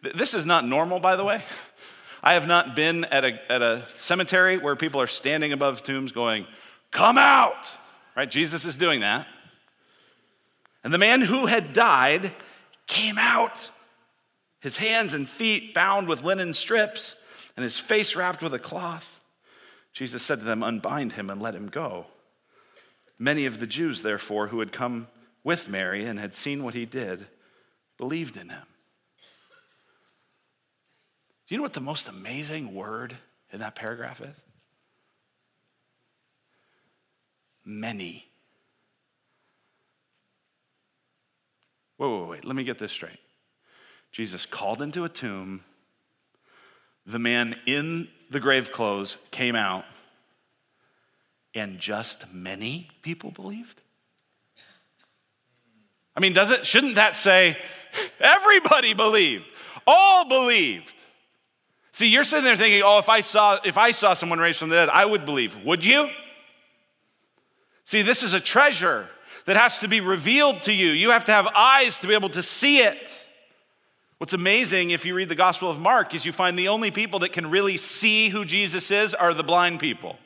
This 0.01 0.33
is 0.33 0.45
not 0.45 0.67
normal, 0.67 0.99
by 0.99 1.15
the 1.15 1.23
way. 1.23 1.41
I 2.21 2.33
have 2.33 2.47
not 2.47 2.75
been 2.75 3.05
at 3.05 3.23
a, 3.23 3.39
at 3.49 3.61
a 3.61 3.83
cemetery 3.95 4.57
where 4.57 4.75
people 4.75 4.99
are 4.99 5.07
standing 5.07 5.53
above 5.53 5.83
tombs 5.83 6.11
going, 6.11 6.45
Come 6.91 7.17
out! 7.17 7.71
Right? 8.13 8.29
Jesus 8.29 8.65
is 8.65 8.75
doing 8.75 8.99
that. 8.99 9.25
And 10.83 10.93
the 10.93 10.97
man 10.97 11.21
who 11.21 11.45
had 11.45 11.71
died 11.71 12.33
came 12.87 13.17
out, 13.17 13.69
his 14.59 14.75
hands 14.75 15.13
and 15.13 15.29
feet 15.29 15.73
bound 15.73 16.09
with 16.09 16.25
linen 16.25 16.53
strips, 16.53 17.15
and 17.55 17.63
his 17.63 17.77
face 17.77 18.17
wrapped 18.17 18.41
with 18.41 18.53
a 18.53 18.59
cloth. 18.59 19.21
Jesus 19.93 20.21
said 20.21 20.39
to 20.39 20.45
them, 20.45 20.61
Unbind 20.61 21.13
him 21.13 21.29
and 21.29 21.41
let 21.41 21.55
him 21.55 21.69
go. 21.69 22.07
Many 23.21 23.45
of 23.45 23.59
the 23.59 23.67
Jews, 23.67 24.01
therefore, 24.01 24.47
who 24.47 24.61
had 24.61 24.71
come 24.71 25.07
with 25.43 25.69
Mary 25.69 26.05
and 26.05 26.17
had 26.17 26.33
seen 26.33 26.63
what 26.63 26.73
he 26.73 26.87
did, 26.87 27.27
believed 27.95 28.35
in 28.35 28.49
him. 28.49 28.65
Do 31.47 31.53
you 31.53 31.57
know 31.57 31.61
what 31.61 31.73
the 31.73 31.81
most 31.81 32.07
amazing 32.07 32.73
word 32.73 33.15
in 33.51 33.59
that 33.59 33.75
paragraph 33.75 34.21
is? 34.21 34.35
Many. 37.63 38.25
Wait, 41.99 42.09
wait, 42.09 42.27
wait. 42.27 42.43
Let 42.43 42.55
me 42.55 42.63
get 42.63 42.79
this 42.79 42.91
straight. 42.91 43.19
Jesus 44.11 44.47
called 44.47 44.81
into 44.81 45.03
a 45.03 45.09
tomb. 45.09 45.61
The 47.05 47.19
man 47.19 47.55
in 47.67 48.07
the 48.31 48.39
grave 48.39 48.71
clothes 48.71 49.17
came 49.29 49.55
out, 49.55 49.85
and 51.53 51.79
just 51.79 52.31
many 52.33 52.89
people 53.01 53.31
believed? 53.31 53.81
I 56.15 56.19
mean, 56.19 56.33
does 56.33 56.49
it, 56.49 56.65
shouldn't 56.65 56.95
that 56.95 57.15
say 57.15 57.57
everybody 58.19 58.93
believed? 58.93 59.45
All 59.87 60.27
believed. 60.27 60.93
See, 61.93 62.07
you're 62.07 62.23
sitting 62.23 62.45
there 62.45 62.57
thinking, 62.57 62.81
oh, 62.83 62.99
if 62.99 63.09
I 63.09 63.21
saw, 63.21 63.59
if 63.65 63.77
I 63.77 63.91
saw 63.91 64.13
someone 64.13 64.39
raised 64.39 64.59
from 64.59 64.69
the 64.69 64.75
dead, 64.75 64.89
I 64.89 65.05
would 65.05 65.25
believe. 65.25 65.57
Would 65.65 65.83
you? 65.83 66.09
See, 67.83 68.01
this 68.01 68.23
is 68.23 68.33
a 68.33 68.39
treasure 68.39 69.09
that 69.45 69.57
has 69.57 69.79
to 69.79 69.87
be 69.87 69.99
revealed 69.99 70.61
to 70.63 70.73
you. 70.73 70.87
You 70.91 71.11
have 71.11 71.25
to 71.25 71.31
have 71.31 71.47
eyes 71.47 71.97
to 71.99 72.07
be 72.07 72.13
able 72.13 72.29
to 72.29 72.43
see 72.43 72.79
it. 72.79 72.97
What's 74.17 74.33
amazing 74.33 74.91
if 74.91 75.05
you 75.05 75.15
read 75.15 75.29
the 75.29 75.35
Gospel 75.35 75.69
of 75.69 75.79
Mark 75.79 76.13
is 76.13 76.25
you 76.25 76.31
find 76.31 76.57
the 76.57 76.67
only 76.67 76.91
people 76.91 77.19
that 77.19 77.33
can 77.33 77.49
really 77.49 77.77
see 77.77 78.29
who 78.29 78.45
Jesus 78.45 78.91
is 78.91 79.13
are 79.13 79.33
the 79.33 79.43
blind 79.43 79.79
people. 79.79 80.17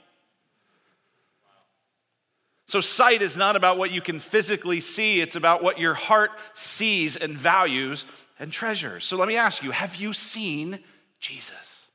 So, 2.68 2.82
sight 2.82 3.22
is 3.22 3.38
not 3.38 3.56
about 3.56 3.78
what 3.78 3.92
you 3.92 4.02
can 4.02 4.20
physically 4.20 4.82
see, 4.82 5.22
it's 5.22 5.36
about 5.36 5.62
what 5.62 5.80
your 5.80 5.94
heart 5.94 6.32
sees 6.56 7.16
and 7.16 7.38
values 7.38 8.06
and 8.40 8.52
treasures. 8.52 9.06
So, 9.06 9.18
let 9.18 9.28
me 9.28 9.38
ask 9.38 9.64
you 9.64 9.72
have 9.72 9.96
you 9.96 10.14
seen 10.14 10.80
Jesus? 11.20 11.88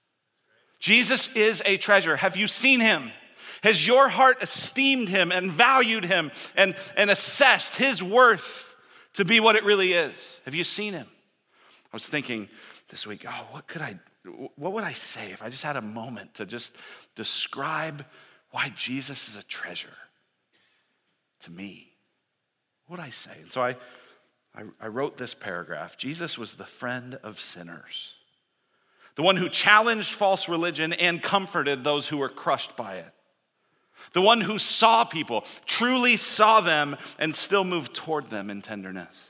Jesus 0.79 1.29
is 1.35 1.61
a 1.67 1.77
treasure. 1.77 2.17
Have 2.17 2.37
you 2.37 2.49
seen 2.49 2.81
him? 2.81 3.11
Has 3.63 3.87
your 3.87 4.09
heart 4.09 4.43
esteemed 4.43 5.09
him 5.09 5.31
and 5.31 5.53
valued 5.53 6.05
him 6.05 6.31
and, 6.57 6.75
and 6.97 7.11
assessed 7.11 7.77
his 7.77 8.03
worth 8.03 8.75
to 9.15 9.25
be 9.25 9.41
what 9.41 9.57
it 9.57 9.65
really 9.65 9.93
is? 9.93 10.15
Have 10.47 10.55
you 10.55 10.65
seen 10.65 10.95
him? 10.95 11.07
I 11.93 11.97
was 11.97 12.09
thinking 12.09 12.49
this 12.89 13.07
week, 13.07 13.27
oh, 13.29 13.47
what 13.51 13.67
could 13.67 13.83
I, 13.83 13.99
what 14.57 14.73
would 14.73 14.85
I 14.85 14.95
say 14.95 15.33
if 15.33 15.43
I 15.43 15.51
just 15.51 15.63
had 15.63 15.77
a 15.77 15.83
moment 15.83 16.35
to 16.35 16.47
just 16.47 16.73
describe 17.17 18.07
why 18.51 18.73
Jesus 18.75 19.29
is 19.29 19.37
a 19.37 19.43
treasure 19.43 19.89
to 21.41 21.51
me? 21.51 21.93
What 22.87 22.99
would 22.99 23.07
I 23.07 23.11
say? 23.11 23.33
And 23.41 23.51
so 23.51 23.63
I, 23.63 23.77
I, 24.55 24.63
I 24.81 24.89
wrote 24.89 25.17
this 25.17 25.35
paragraph 25.35 25.97
Jesus 25.97 26.37
was 26.37 26.55
the 26.55 26.65
friend 26.65 27.19
of 27.23 27.41
sinners, 27.41 28.15
the 29.15 29.23
one 29.23 29.37
who 29.37 29.49
challenged 29.49 30.13
false 30.13 30.49
religion 30.49 30.93
and 30.93 31.23
comforted 31.23 31.85
those 31.85 32.09
who 32.09 32.19
were 32.19 32.29
crushed 32.29 32.77
by 32.77 32.97
it. 32.97 33.13
The 34.13 34.23
one 34.23 34.41
who 34.41 34.59
saw 34.59 35.05
people, 35.05 35.45
truly 35.67 36.17
saw 36.17 36.61
them, 36.61 36.97
and 37.19 37.35
still 37.35 37.65
moved 37.65 37.95
toward 37.95 38.31
them 38.31 38.51
in 38.51 38.63
tenderness. 38.63 39.29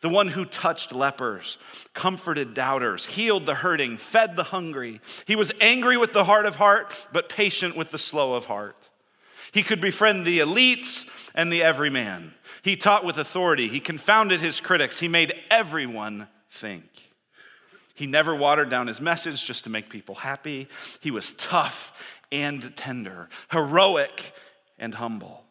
The 0.00 0.08
one 0.08 0.28
who 0.28 0.44
touched 0.44 0.94
lepers, 0.94 1.58
comforted 1.94 2.54
doubters, 2.54 3.04
healed 3.04 3.46
the 3.46 3.54
hurting, 3.54 3.96
fed 3.96 4.36
the 4.36 4.44
hungry. 4.44 5.00
He 5.26 5.36
was 5.36 5.52
angry 5.60 5.96
with 5.96 6.12
the 6.12 6.24
hard 6.24 6.46
of 6.46 6.56
heart, 6.56 7.06
but 7.12 7.28
patient 7.28 7.76
with 7.76 7.90
the 7.90 7.98
slow 7.98 8.34
of 8.34 8.46
heart. 8.46 8.76
He 9.52 9.62
could 9.62 9.80
befriend 9.80 10.26
the 10.26 10.40
elites 10.40 11.06
and 11.34 11.52
the 11.52 11.62
everyman. 11.62 12.34
He 12.62 12.76
taught 12.76 13.04
with 13.04 13.18
authority. 13.18 13.68
He 13.68 13.80
confounded 13.80 14.40
his 14.40 14.60
critics. 14.60 14.98
He 14.98 15.08
made 15.08 15.34
everyone 15.50 16.28
think. 16.50 16.84
He 17.94 18.06
never 18.06 18.34
watered 18.34 18.70
down 18.70 18.86
his 18.86 19.00
message 19.00 19.44
just 19.44 19.64
to 19.64 19.70
make 19.70 19.90
people 19.90 20.14
happy. 20.14 20.68
He 21.00 21.10
was 21.10 21.32
tough 21.32 21.92
and 22.32 22.74
tender, 22.76 23.28
heroic 23.50 24.32
and 24.78 24.94
humble. 24.94 25.44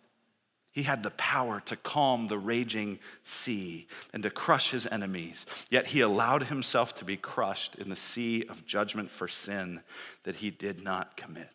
He 0.71 0.83
had 0.83 1.03
the 1.03 1.11
power 1.11 1.61
to 1.65 1.75
calm 1.75 2.27
the 2.27 2.37
raging 2.37 2.99
sea 3.23 3.87
and 4.13 4.23
to 4.23 4.29
crush 4.29 4.71
his 4.71 4.87
enemies, 4.87 5.45
yet 5.69 5.87
he 5.87 6.01
allowed 6.01 6.43
himself 6.43 6.95
to 6.95 7.05
be 7.05 7.17
crushed 7.17 7.75
in 7.75 7.89
the 7.89 7.95
sea 7.95 8.45
of 8.49 8.65
judgment 8.65 9.09
for 9.09 9.27
sin 9.27 9.81
that 10.23 10.37
he 10.37 10.51
did 10.51 10.81
not 10.81 11.17
commit. 11.17 11.51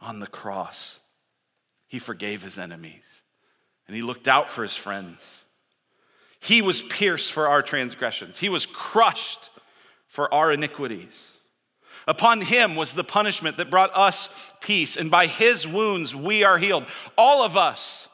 On 0.00 0.20
the 0.20 0.26
cross, 0.26 1.00
he 1.90 1.98
forgave 1.98 2.40
his 2.40 2.56
enemies 2.56 3.02
and 3.88 3.96
he 3.96 4.02
looked 4.02 4.28
out 4.28 4.48
for 4.48 4.62
his 4.62 4.76
friends. 4.76 5.42
He 6.38 6.62
was 6.62 6.80
pierced 6.80 7.32
for 7.32 7.48
our 7.48 7.60
transgressions, 7.60 8.38
he 8.38 8.48
was 8.48 8.64
crushed 8.64 9.50
for 10.06 10.32
our 10.32 10.52
iniquities. 10.52 11.32
Upon 12.06 12.40
him 12.40 12.76
was 12.76 12.94
the 12.94 13.04
punishment 13.04 13.56
that 13.56 13.70
brought 13.70 13.90
us 13.94 14.28
peace, 14.60 14.96
and 14.96 15.10
by 15.10 15.26
his 15.26 15.66
wounds 15.66 16.14
we 16.14 16.44
are 16.44 16.56
healed. 16.56 16.86
All 17.18 17.42
of 17.42 17.56
us, 17.56 18.08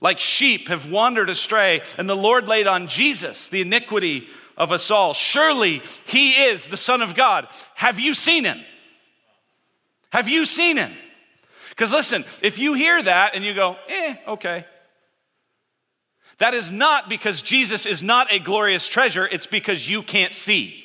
like 0.00 0.18
sheep, 0.18 0.66
have 0.68 0.90
wandered 0.90 1.30
astray, 1.30 1.80
and 1.96 2.08
the 2.10 2.16
Lord 2.16 2.48
laid 2.48 2.66
on 2.66 2.88
Jesus 2.88 3.48
the 3.48 3.60
iniquity 3.60 4.28
of 4.56 4.72
us 4.72 4.90
all. 4.90 5.14
Surely 5.14 5.80
he 6.04 6.32
is 6.32 6.66
the 6.66 6.76
Son 6.76 7.00
of 7.02 7.14
God. 7.14 7.46
Have 7.76 8.00
you 8.00 8.14
seen 8.14 8.44
him? 8.44 8.58
Have 10.10 10.28
you 10.28 10.44
seen 10.44 10.76
him? 10.76 10.92
Because 11.78 11.92
listen, 11.92 12.24
if 12.42 12.58
you 12.58 12.74
hear 12.74 13.00
that 13.00 13.36
and 13.36 13.44
you 13.44 13.54
go, 13.54 13.76
eh, 13.88 14.16
okay. 14.26 14.66
That 16.38 16.52
is 16.52 16.72
not 16.72 17.08
because 17.08 17.40
Jesus 17.40 17.86
is 17.86 18.02
not 18.02 18.32
a 18.32 18.40
glorious 18.40 18.88
treasure, 18.88 19.28
it's 19.30 19.46
because 19.46 19.88
you 19.88 20.02
can't 20.02 20.34
see. 20.34 20.84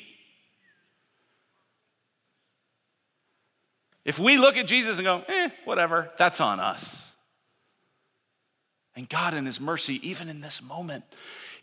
If 4.04 4.20
we 4.20 4.38
look 4.38 4.56
at 4.56 4.68
Jesus 4.68 4.98
and 4.98 5.04
go, 5.04 5.24
eh, 5.26 5.48
whatever, 5.64 6.12
that's 6.16 6.40
on 6.40 6.60
us. 6.60 7.10
And 8.94 9.08
God, 9.08 9.34
in 9.34 9.46
His 9.46 9.60
mercy, 9.60 9.98
even 10.08 10.28
in 10.28 10.42
this 10.42 10.62
moment, 10.62 11.02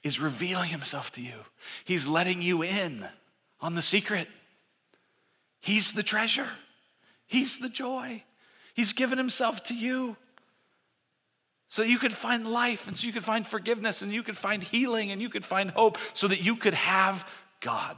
is 0.03 0.19
revealing 0.19 0.71
Himself 0.71 1.09
to 1.13 1.21
you. 1.21 1.45
He's 1.85 2.05
letting 2.05 2.41
you 2.41 2.63
in 2.63 3.07
on 3.61 3.75
the 3.75 3.81
secret. 3.81 4.27
He's 5.61 5.93
the 5.93 6.03
treasure, 6.03 6.49
He's 7.27 7.59
the 7.59 7.69
joy. 7.69 8.23
He's 8.73 8.93
given 8.93 9.17
Himself 9.17 9.63
to 9.65 9.75
you 9.75 10.17
so 11.71 11.84
that 11.84 11.89
you 11.89 11.97
could 11.97 12.12
find 12.12 12.45
life 12.45 12.88
and 12.88 12.97
so 12.97 13.07
you 13.07 13.13
could 13.13 13.23
find 13.23 13.47
forgiveness 13.47 14.01
and 14.01 14.13
you 14.13 14.23
could 14.23 14.38
find 14.38 14.62
healing 14.62 15.12
and 15.12 15.21
you 15.21 15.29
could 15.29 15.45
find 15.45 15.71
hope 15.71 15.97
so 16.13 16.27
that 16.27 16.43
you 16.43 16.57
could 16.57 16.73
have 16.73 17.25
God. 17.62 17.95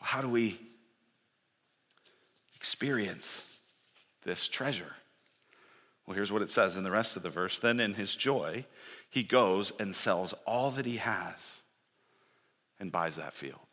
How 0.00 0.20
do 0.20 0.28
we 0.28 0.58
experience 2.56 3.44
this 4.24 4.48
treasure? 4.48 4.96
Well, 6.04 6.16
here's 6.16 6.32
what 6.32 6.42
it 6.42 6.50
says 6.50 6.76
in 6.76 6.82
the 6.82 6.90
rest 6.90 7.16
of 7.16 7.22
the 7.22 7.30
verse. 7.30 7.60
Then 7.60 7.78
in 7.78 7.94
his 7.94 8.16
joy, 8.16 8.64
he 9.08 9.22
goes 9.22 9.72
and 9.78 9.94
sells 9.94 10.34
all 10.44 10.72
that 10.72 10.84
he 10.84 10.96
has 10.96 11.36
and 12.80 12.90
buys 12.90 13.14
that 13.14 13.34
field. 13.34 13.69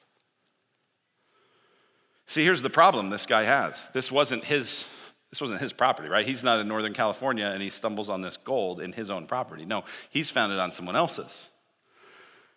See, 2.27 2.43
here's 2.43 2.61
the 2.61 2.69
problem 2.69 3.09
this 3.09 3.25
guy 3.25 3.43
has. 3.43 3.79
This 3.93 4.11
wasn't 4.11 4.43
his 4.43 4.85
this 5.29 5.41
wasn't 5.41 5.59
his 5.59 5.73
property, 5.73 6.07
right? 6.07 6.25
He's 6.25 6.43
not 6.43 6.59
in 6.59 6.67
Northern 6.69 6.93
California 6.93 7.47
and 7.47 7.61
he 7.61 7.69
stumbles 7.69 8.09
on 8.09 8.21
this 8.21 8.37
gold 8.37 8.79
in 8.79 8.93
his 8.93 9.09
own 9.09 9.27
property. 9.27 9.65
No, 9.65 9.83
he's 10.09 10.29
found 10.29 10.53
it 10.53 10.59
on 10.59 10.71
someone 10.71 10.95
else's. 10.95 11.35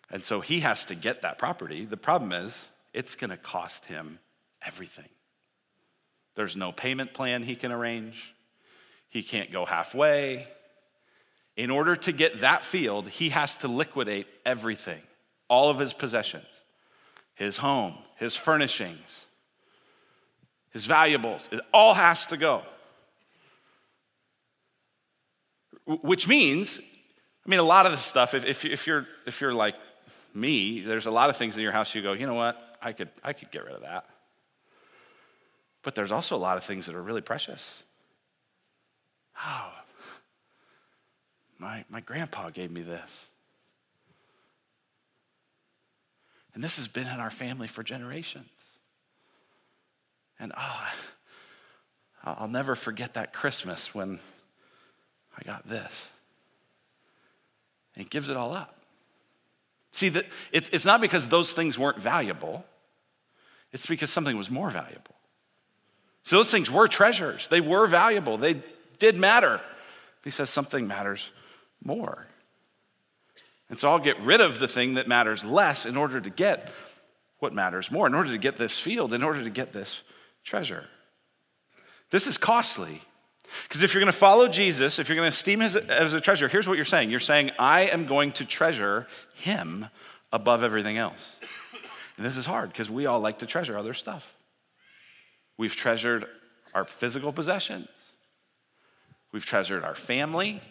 And 0.09 0.23
so 0.23 0.41
he 0.41 0.61
has 0.61 0.85
to 0.85 0.95
get 0.95 1.21
that 1.21 1.37
property. 1.37 1.85
The 1.85 1.97
problem 1.97 2.31
is 2.31 2.69
it's 2.93 3.15
going 3.15 3.29
to 3.29 3.37
cost 3.37 3.85
him 3.85 4.19
everything. 4.65 5.09
There's 6.35 6.55
no 6.55 6.71
payment 6.71 7.13
plan 7.13 7.43
he 7.43 7.55
can 7.55 7.71
arrange, 7.71 8.33
he 9.09 9.23
can't 9.23 9.51
go 9.51 9.65
halfway. 9.65 10.47
In 11.57 11.69
order 11.69 11.97
to 11.97 12.13
get 12.13 12.39
that 12.39 12.63
field, 12.63 13.09
he 13.09 13.29
has 13.29 13.57
to 13.57 13.67
liquidate 13.67 14.27
everything, 14.45 15.01
all 15.49 15.69
of 15.69 15.79
his 15.79 15.91
possessions, 15.91 16.47
his 17.35 17.57
home, 17.57 17.97
his 18.15 18.37
furnishings, 18.37 19.25
his 20.71 20.85
valuables. 20.85 21.49
It 21.51 21.61
all 21.73 21.93
has 21.93 22.25
to 22.27 22.37
go. 22.37 22.63
Which 25.85 26.27
means, 26.27 26.79
I 27.45 27.49
mean, 27.49 27.59
a 27.59 27.63
lot 27.63 27.85
of 27.85 27.91
the 27.91 27.97
stuff, 27.97 28.33
if, 28.33 28.65
if, 28.65 28.87
you're, 28.87 29.07
if 29.25 29.41
you're 29.41 29.53
like 29.53 29.75
me, 30.33 30.81
there's 30.81 31.05
a 31.05 31.11
lot 31.11 31.29
of 31.29 31.37
things 31.37 31.57
in 31.57 31.63
your 31.63 31.71
house 31.71 31.93
you 31.93 32.01
go, 32.01 32.13
you 32.13 32.25
know 32.25 32.35
what? 32.35 32.77
I 32.81 32.93
could, 32.93 33.09
I 33.23 33.33
could 33.33 33.51
get 33.51 33.65
rid 33.65 33.75
of 33.75 33.81
that. 33.81 34.05
But 35.83 35.95
there's 35.95 36.11
also 36.11 36.35
a 36.35 36.37
lot 36.37 36.57
of 36.57 36.63
things 36.63 36.85
that 36.85 36.95
are 36.95 37.01
really 37.01 37.21
precious. 37.21 37.83
Oh, 39.43 39.71
my, 41.57 41.83
my 41.89 41.99
grandpa 41.99 42.49
gave 42.49 42.71
me 42.71 42.81
this. 42.81 43.27
And 46.53 46.63
this 46.63 46.77
has 46.77 46.87
been 46.87 47.07
in 47.07 47.19
our 47.19 47.31
family 47.31 47.67
for 47.67 47.83
generations. 47.83 48.49
And 50.41 50.51
oh, 50.57 50.87
I'll 52.23 52.47
never 52.47 52.75
forget 52.75 53.13
that 53.13 53.31
Christmas 53.31 53.93
when 53.93 54.19
I 55.37 55.43
got 55.43 55.69
this. 55.69 56.07
And 57.95 58.03
he 58.03 58.09
gives 58.09 58.27
it 58.27 58.35
all 58.35 58.51
up. 58.51 58.75
See, 59.91 60.09
that 60.09 60.25
it's, 60.51 60.67
it's 60.69 60.83
not 60.83 60.99
because 60.99 61.29
those 61.29 61.53
things 61.53 61.77
weren't 61.77 61.99
valuable, 61.99 62.65
it's 63.71 63.85
because 63.85 64.09
something 64.09 64.35
was 64.35 64.49
more 64.49 64.69
valuable. 64.71 65.15
So 66.23 66.37
those 66.37 66.51
things 66.51 66.71
were 66.71 66.87
treasures, 66.87 67.47
they 67.47 67.61
were 67.61 67.85
valuable, 67.85 68.37
they 68.37 68.63
did 68.97 69.17
matter. 69.17 69.61
He 70.23 70.31
says 70.31 70.49
something 70.49 70.87
matters 70.87 71.29
more. 71.83 72.25
And 73.69 73.79
so 73.79 73.89
I'll 73.89 73.99
get 73.99 74.19
rid 74.21 74.41
of 74.41 74.59
the 74.59 74.67
thing 74.67 74.95
that 74.95 75.07
matters 75.07 75.43
less 75.43 75.85
in 75.85 75.97
order 75.97 76.19
to 76.19 76.29
get 76.29 76.71
what 77.39 77.53
matters 77.53 77.89
more, 77.89 78.05
in 78.05 78.13
order 78.13 78.31
to 78.31 78.37
get 78.37 78.57
this 78.57 78.77
field, 78.77 79.13
in 79.13 79.23
order 79.23 79.43
to 79.43 79.49
get 79.49 79.73
this 79.73 80.01
treasure. 80.43 80.85
This 82.09 82.27
is 82.27 82.37
costly. 82.37 83.01
Because 83.63 83.83
if 83.83 83.93
you're 83.93 84.01
going 84.01 84.11
to 84.11 84.17
follow 84.17 84.47
Jesus, 84.47 84.99
if 84.99 85.09
you're 85.09 85.15
going 85.15 85.29
to 85.29 85.35
esteem 85.35 85.61
him 85.61 85.83
as 85.89 86.13
a 86.13 86.21
treasure, 86.21 86.47
here's 86.47 86.67
what 86.67 86.77
you're 86.77 86.85
saying. 86.85 87.09
You're 87.09 87.19
saying, 87.19 87.51
I 87.59 87.83
am 87.83 88.05
going 88.05 88.31
to 88.33 88.45
treasure 88.45 89.07
him 89.35 89.87
above 90.31 90.63
everything 90.63 90.97
else. 90.97 91.27
And 92.17 92.25
this 92.25 92.37
is 92.37 92.45
hard 92.45 92.69
because 92.69 92.89
we 92.89 93.05
all 93.05 93.19
like 93.19 93.39
to 93.39 93.45
treasure 93.45 93.77
other 93.77 93.93
stuff. 93.93 94.33
We've 95.57 95.75
treasured 95.75 96.25
our 96.73 96.85
physical 96.85 97.33
possessions, 97.33 97.87
we've 99.31 99.45
treasured 99.45 99.83
our 99.83 99.95
family. 99.95 100.61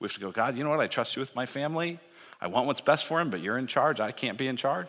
We 0.00 0.06
have 0.06 0.14
to 0.14 0.20
go, 0.20 0.32
God, 0.32 0.56
you 0.58 0.64
know 0.64 0.70
what? 0.70 0.80
I 0.80 0.86
trust 0.86 1.16
you 1.16 1.20
with 1.20 1.34
my 1.34 1.46
family. 1.46 1.98
I 2.40 2.48
want 2.48 2.66
what's 2.66 2.80
best 2.80 3.06
for 3.06 3.20
him, 3.20 3.30
but 3.30 3.40
you're 3.40 3.56
in 3.56 3.66
charge. 3.66 4.00
I 4.00 4.10
can't 4.10 4.36
be 4.36 4.48
in 4.48 4.56
charge. 4.56 4.88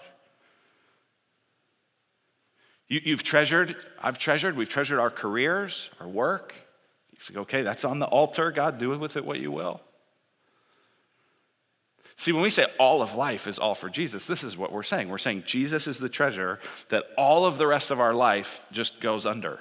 You, 2.88 3.16
have 3.16 3.24
treasured, 3.24 3.76
I've 4.02 4.20
treasured, 4.20 4.56
we've 4.56 4.70
treasured 4.70 5.00
our 5.00 5.10
careers, 5.10 5.90
our 6.00 6.08
work. 6.08 6.54
You 7.12 7.18
say, 7.20 7.40
okay, 7.40 7.62
that's 7.64 7.84
on 7.84 8.00
the 8.00 8.06
altar. 8.06 8.52
God, 8.52 8.78
do 8.78 8.90
with 8.98 9.18
it 9.18 9.26
what 9.26 9.40
you 9.40 9.52
will. 9.52 9.82
See, 12.18 12.32
when 12.32 12.44
we 12.44 12.50
say 12.50 12.66
all 12.80 13.02
of 13.02 13.16
life 13.16 13.48
is 13.48 13.60
all 13.60 13.76
for 13.76 13.90
Jesus, 13.90 14.26
this 14.26 14.44
is 14.44 14.56
what 14.56 14.72
we're 14.72 14.84
saying. 14.84 15.10
We're 15.10 15.18
saying 15.18 15.44
Jesus 15.46 15.88
is 15.88 15.98
the 15.98 16.10
treasure 16.10 16.60
that 16.90 17.06
all 17.18 17.46
of 17.46 17.58
the 17.58 17.68
rest 17.68 17.92
of 17.92 18.00
our 18.00 18.14
life 18.14 18.62
just 18.72 19.02
goes 19.02 19.26
under. 19.26 19.60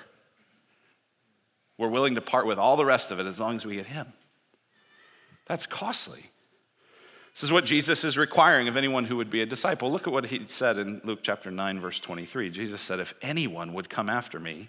We're 1.76 1.88
willing 1.88 2.14
to 2.14 2.20
part 2.20 2.46
with 2.46 2.58
all 2.58 2.76
the 2.76 2.84
rest 2.84 3.10
of 3.10 3.18
it 3.18 3.26
as 3.26 3.40
long 3.40 3.56
as 3.56 3.66
we 3.66 3.76
get 3.76 3.86
Him. 3.86 4.12
That's 5.46 5.66
costly. 5.66 6.30
This 7.34 7.42
is 7.42 7.52
what 7.52 7.64
Jesus 7.64 8.04
is 8.04 8.16
requiring 8.16 8.68
of 8.68 8.76
anyone 8.76 9.04
who 9.04 9.16
would 9.16 9.28
be 9.28 9.42
a 9.42 9.46
disciple. 9.46 9.90
Look 9.90 10.06
at 10.06 10.12
what 10.12 10.26
he 10.26 10.44
said 10.46 10.78
in 10.78 11.00
Luke 11.02 11.18
chapter 11.22 11.50
9, 11.50 11.80
verse 11.80 11.98
23. 11.98 12.48
Jesus 12.50 12.80
said, 12.80 13.00
If 13.00 13.12
anyone 13.22 13.72
would 13.72 13.90
come 13.90 14.08
after 14.08 14.38
me, 14.38 14.68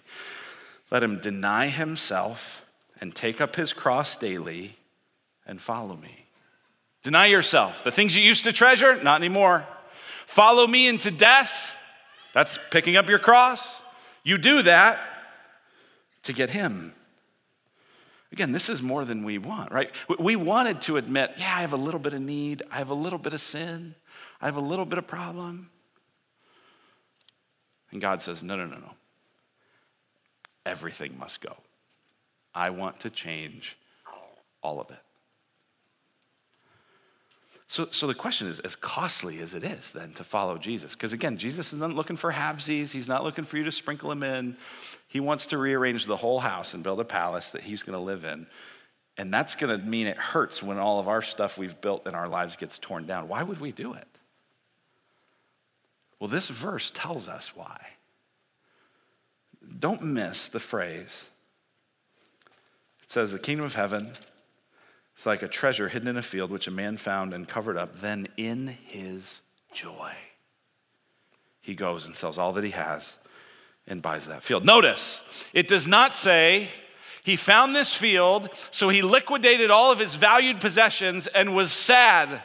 let 0.90 1.02
him 1.02 1.20
deny 1.20 1.68
himself 1.68 2.64
and 3.00 3.14
take 3.14 3.40
up 3.40 3.54
his 3.54 3.72
cross 3.72 4.16
daily 4.16 4.76
and 5.46 5.60
follow 5.60 5.94
me. 5.96 6.26
Deny 7.04 7.26
yourself. 7.26 7.84
The 7.84 7.92
things 7.92 8.16
you 8.16 8.22
used 8.22 8.42
to 8.44 8.52
treasure, 8.52 9.00
not 9.00 9.20
anymore. 9.20 9.64
Follow 10.26 10.66
me 10.66 10.88
into 10.88 11.12
death. 11.12 11.78
That's 12.34 12.58
picking 12.72 12.96
up 12.96 13.08
your 13.08 13.20
cross. 13.20 13.80
You 14.24 14.38
do 14.38 14.62
that 14.62 14.98
to 16.24 16.32
get 16.32 16.50
him. 16.50 16.92
Again, 18.32 18.52
this 18.52 18.68
is 18.68 18.82
more 18.82 19.04
than 19.04 19.24
we 19.24 19.38
want, 19.38 19.72
right? 19.72 19.90
We 20.18 20.36
wanted 20.36 20.80
to 20.82 20.96
admit, 20.96 21.34
yeah, 21.36 21.54
I 21.56 21.60
have 21.60 21.72
a 21.72 21.76
little 21.76 22.00
bit 22.00 22.12
of 22.12 22.20
need, 22.20 22.62
I 22.70 22.78
have 22.78 22.90
a 22.90 22.94
little 22.94 23.18
bit 23.18 23.32
of 23.34 23.40
sin, 23.40 23.94
I 24.40 24.46
have 24.46 24.56
a 24.56 24.60
little 24.60 24.84
bit 24.84 24.98
of 24.98 25.06
problem. 25.06 25.70
And 27.92 28.00
God 28.00 28.20
says, 28.20 28.42
no, 28.42 28.56
no, 28.56 28.66
no, 28.66 28.78
no. 28.78 28.92
Everything 30.64 31.16
must 31.18 31.40
go. 31.40 31.56
I 32.52 32.70
want 32.70 33.00
to 33.00 33.10
change 33.10 33.76
all 34.62 34.80
of 34.80 34.90
it. 34.90 34.98
So, 37.68 37.88
so 37.90 38.06
the 38.06 38.14
question 38.14 38.46
is, 38.46 38.60
as 38.60 38.76
costly 38.76 39.40
as 39.40 39.52
it 39.52 39.64
is 39.64 39.90
then 39.90 40.12
to 40.14 40.24
follow 40.24 40.56
Jesus, 40.56 40.94
because 40.94 41.12
again, 41.12 41.36
Jesus 41.36 41.72
isn't 41.72 41.96
looking 41.96 42.16
for 42.16 42.32
halvesies. 42.32 42.92
He's 42.92 43.08
not 43.08 43.24
looking 43.24 43.44
for 43.44 43.56
you 43.56 43.64
to 43.64 43.72
sprinkle 43.72 44.10
him 44.12 44.22
in. 44.22 44.56
He 45.08 45.18
wants 45.18 45.46
to 45.48 45.58
rearrange 45.58 46.06
the 46.06 46.16
whole 46.16 46.40
house 46.40 46.74
and 46.74 46.82
build 46.82 47.00
a 47.00 47.04
palace 47.04 47.50
that 47.50 47.62
he's 47.62 47.82
going 47.82 47.98
to 47.98 48.04
live 48.04 48.24
in. 48.24 48.46
And 49.18 49.32
that's 49.32 49.54
going 49.54 49.76
to 49.76 49.84
mean 49.84 50.06
it 50.06 50.16
hurts 50.16 50.62
when 50.62 50.78
all 50.78 51.00
of 51.00 51.08
our 51.08 51.22
stuff 51.22 51.58
we've 51.58 51.80
built 51.80 52.06
in 52.06 52.14
our 52.14 52.28
lives 52.28 52.54
gets 52.54 52.78
torn 52.78 53.06
down. 53.06 53.28
Why 53.28 53.42
would 53.42 53.60
we 53.60 53.72
do 53.72 53.94
it? 53.94 54.06
Well, 56.20 56.28
this 56.28 56.48
verse 56.48 56.92
tells 56.94 57.26
us 57.26 57.52
why. 57.54 57.78
Don't 59.78 60.02
miss 60.02 60.48
the 60.48 60.60
phrase. 60.60 61.28
It 63.02 63.10
says, 63.10 63.32
The 63.32 63.38
kingdom 63.38 63.66
of 63.66 63.74
heaven 63.74 64.12
is 65.16 65.26
like 65.26 65.42
a 65.42 65.48
treasure 65.48 65.88
hidden 65.88 66.08
in 66.08 66.16
a 66.16 66.22
field 66.22 66.50
which 66.50 66.66
a 66.66 66.70
man 66.70 66.96
found 66.96 67.32
and 67.32 67.48
covered 67.48 67.76
up. 67.76 67.96
Then, 67.96 68.28
in 68.36 68.76
his 68.86 69.34
joy, 69.72 70.12
he 71.60 71.74
goes 71.74 72.06
and 72.06 72.14
sells 72.14 72.38
all 72.38 72.52
that 72.52 72.64
he 72.64 72.70
has 72.70 73.14
and 73.86 74.02
buys 74.02 74.26
that 74.26 74.42
field. 74.42 74.64
Notice, 74.64 75.22
it 75.52 75.68
does 75.68 75.86
not 75.86 76.14
say 76.14 76.68
he 77.22 77.36
found 77.36 77.74
this 77.74 77.92
field, 77.92 78.50
so 78.70 78.88
he 78.88 79.02
liquidated 79.02 79.70
all 79.70 79.90
of 79.90 79.98
his 79.98 80.14
valued 80.14 80.60
possessions 80.60 81.26
and 81.26 81.54
was 81.54 81.72
sad. 81.72 82.42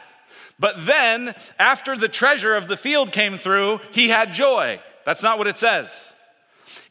But 0.58 0.86
then, 0.86 1.34
after 1.58 1.96
the 1.96 2.08
treasure 2.08 2.54
of 2.56 2.68
the 2.68 2.76
field 2.76 3.12
came 3.12 3.38
through, 3.38 3.80
he 3.90 4.08
had 4.08 4.34
joy. 4.34 4.80
That's 5.04 5.22
not 5.22 5.38
what 5.38 5.46
it 5.46 5.58
says. 5.58 5.90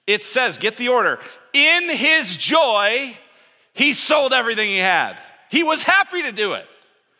It 0.07 0.25
says, 0.25 0.57
get 0.57 0.77
the 0.77 0.89
order, 0.89 1.19
in 1.53 1.89
his 1.89 2.35
joy, 2.35 3.17
he 3.73 3.93
sold 3.93 4.33
everything 4.33 4.69
he 4.69 4.77
had. 4.77 5.17
He 5.51 5.63
was 5.63 5.83
happy 5.83 6.23
to 6.23 6.31
do 6.31 6.53
it. 6.53 6.65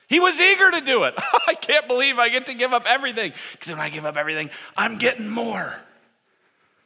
He 0.07 0.19
was 0.19 0.39
eager 0.39 0.71
to 0.71 0.81
do 0.81 1.03
it. 1.03 1.13
I 1.47 1.53
can't 1.53 1.87
believe 1.87 2.17
I 2.17 2.29
get 2.29 2.47
to 2.47 2.53
give 2.53 2.73
up 2.73 2.85
everything. 2.87 3.33
Because 3.51 3.69
when 3.69 3.79
I 3.79 3.89
give 3.89 4.05
up 4.05 4.17
everything, 4.17 4.49
I'm 4.75 4.97
getting 4.97 5.29
more. 5.29 5.75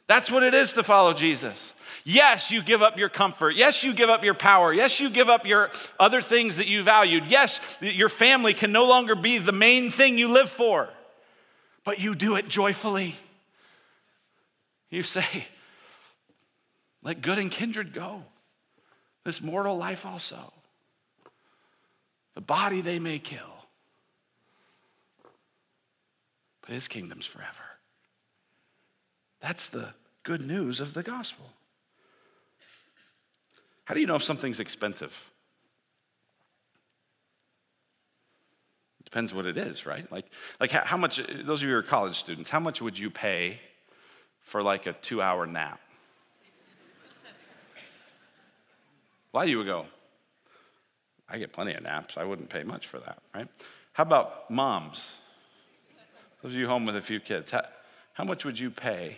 That's 0.08 0.30
what 0.30 0.42
it 0.42 0.54
is 0.54 0.74
to 0.74 0.82
follow 0.82 1.14
Jesus. 1.14 1.72
Yes, 2.04 2.50
you 2.50 2.62
give 2.62 2.82
up 2.82 2.98
your 2.98 3.08
comfort. 3.08 3.56
Yes, 3.56 3.82
you 3.82 3.92
give 3.92 4.08
up 4.08 4.22
your 4.22 4.34
power. 4.34 4.72
Yes, 4.72 5.00
you 5.00 5.10
give 5.10 5.28
up 5.28 5.46
your 5.46 5.70
other 5.98 6.22
things 6.22 6.58
that 6.58 6.68
you 6.68 6.82
valued. 6.82 7.24
Yes, 7.26 7.60
your 7.80 8.08
family 8.08 8.54
can 8.54 8.70
no 8.70 8.84
longer 8.84 9.16
be 9.16 9.38
the 9.38 9.52
main 9.52 9.90
thing 9.90 10.18
you 10.18 10.28
live 10.28 10.48
for, 10.48 10.88
but 11.84 11.98
you 11.98 12.14
do 12.14 12.36
it 12.36 12.48
joyfully. 12.48 13.16
You 14.88 15.02
say, 15.02 15.46
let 17.02 17.22
good 17.22 17.38
and 17.38 17.50
kindred 17.50 17.92
go, 17.92 18.22
this 19.24 19.42
mortal 19.42 19.76
life 19.76 20.06
also. 20.06 20.52
The 22.36 22.42
body 22.42 22.82
they 22.82 22.98
may 22.98 23.18
kill, 23.18 23.66
but 26.60 26.70
his 26.70 26.86
kingdom's 26.86 27.24
forever. 27.24 27.48
That's 29.40 29.70
the 29.70 29.94
good 30.22 30.42
news 30.42 30.78
of 30.78 30.92
the 30.92 31.02
gospel. 31.02 31.46
How 33.86 33.94
do 33.94 34.00
you 34.00 34.06
know 34.06 34.16
if 34.16 34.22
something's 34.22 34.60
expensive? 34.60 35.16
It 39.00 39.04
depends 39.06 39.32
what 39.32 39.46
it 39.46 39.56
is, 39.56 39.86
right? 39.86 40.10
Like, 40.12 40.26
like 40.60 40.72
how 40.72 40.98
much, 40.98 41.18
those 41.42 41.62
of 41.62 41.68
you 41.68 41.72
who 41.72 41.78
are 41.78 41.82
college 41.82 42.18
students, 42.18 42.50
how 42.50 42.60
much 42.60 42.82
would 42.82 42.98
you 42.98 43.08
pay 43.08 43.60
for 44.40 44.62
like 44.62 44.84
a 44.84 44.92
two 44.92 45.22
hour 45.22 45.46
nap? 45.46 45.80
of 49.32 49.48
you 49.48 49.56
would 49.56 49.66
go, 49.66 49.86
I 51.28 51.38
get 51.38 51.52
plenty 51.52 51.74
of 51.74 51.82
naps. 51.82 52.16
I 52.16 52.24
wouldn't 52.24 52.48
pay 52.48 52.62
much 52.62 52.86
for 52.86 52.98
that, 53.00 53.18
right? 53.34 53.48
How 53.92 54.02
about 54.02 54.50
moms? 54.50 55.16
Those 56.42 56.52
of 56.52 56.58
you 56.58 56.68
home 56.68 56.86
with 56.86 56.96
a 56.96 57.00
few 57.00 57.18
kids, 57.18 57.50
how, 57.50 57.62
how 58.12 58.24
much 58.24 58.44
would 58.44 58.58
you 58.58 58.70
pay 58.70 59.16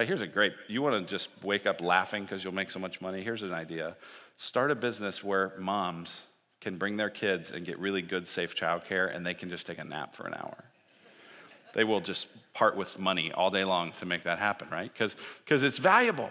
like, 0.00 0.08
here's 0.08 0.22
a 0.22 0.26
great, 0.26 0.54
you 0.66 0.80
want 0.82 1.06
to 1.06 1.10
just 1.10 1.28
wake 1.42 1.66
up 1.66 1.82
laughing 1.82 2.22
because 2.22 2.42
you'll 2.42 2.54
make 2.54 2.70
so 2.70 2.78
much 2.78 3.02
money? 3.02 3.22
Here's 3.22 3.42
an 3.42 3.52
idea 3.52 3.96
start 4.38 4.70
a 4.70 4.74
business 4.74 5.22
where 5.22 5.52
moms 5.58 6.22
can 6.62 6.78
bring 6.78 6.96
their 6.96 7.10
kids 7.10 7.50
and 7.50 7.66
get 7.66 7.78
really 7.78 8.00
good, 8.00 8.26
safe 8.26 8.56
childcare, 8.56 9.14
and 9.14 9.26
they 9.26 9.34
can 9.34 9.50
just 9.50 9.66
take 9.66 9.78
a 9.78 9.84
nap 9.84 10.14
for 10.14 10.26
an 10.26 10.32
hour. 10.32 10.64
They 11.74 11.84
will 11.84 12.00
just 12.00 12.28
part 12.54 12.76
with 12.76 12.98
money 12.98 13.30
all 13.32 13.50
day 13.50 13.64
long 13.64 13.92
to 13.92 14.06
make 14.06 14.22
that 14.22 14.38
happen, 14.38 14.68
right? 14.70 14.90
Because 14.90 15.62
it's 15.62 15.76
valuable, 15.76 16.30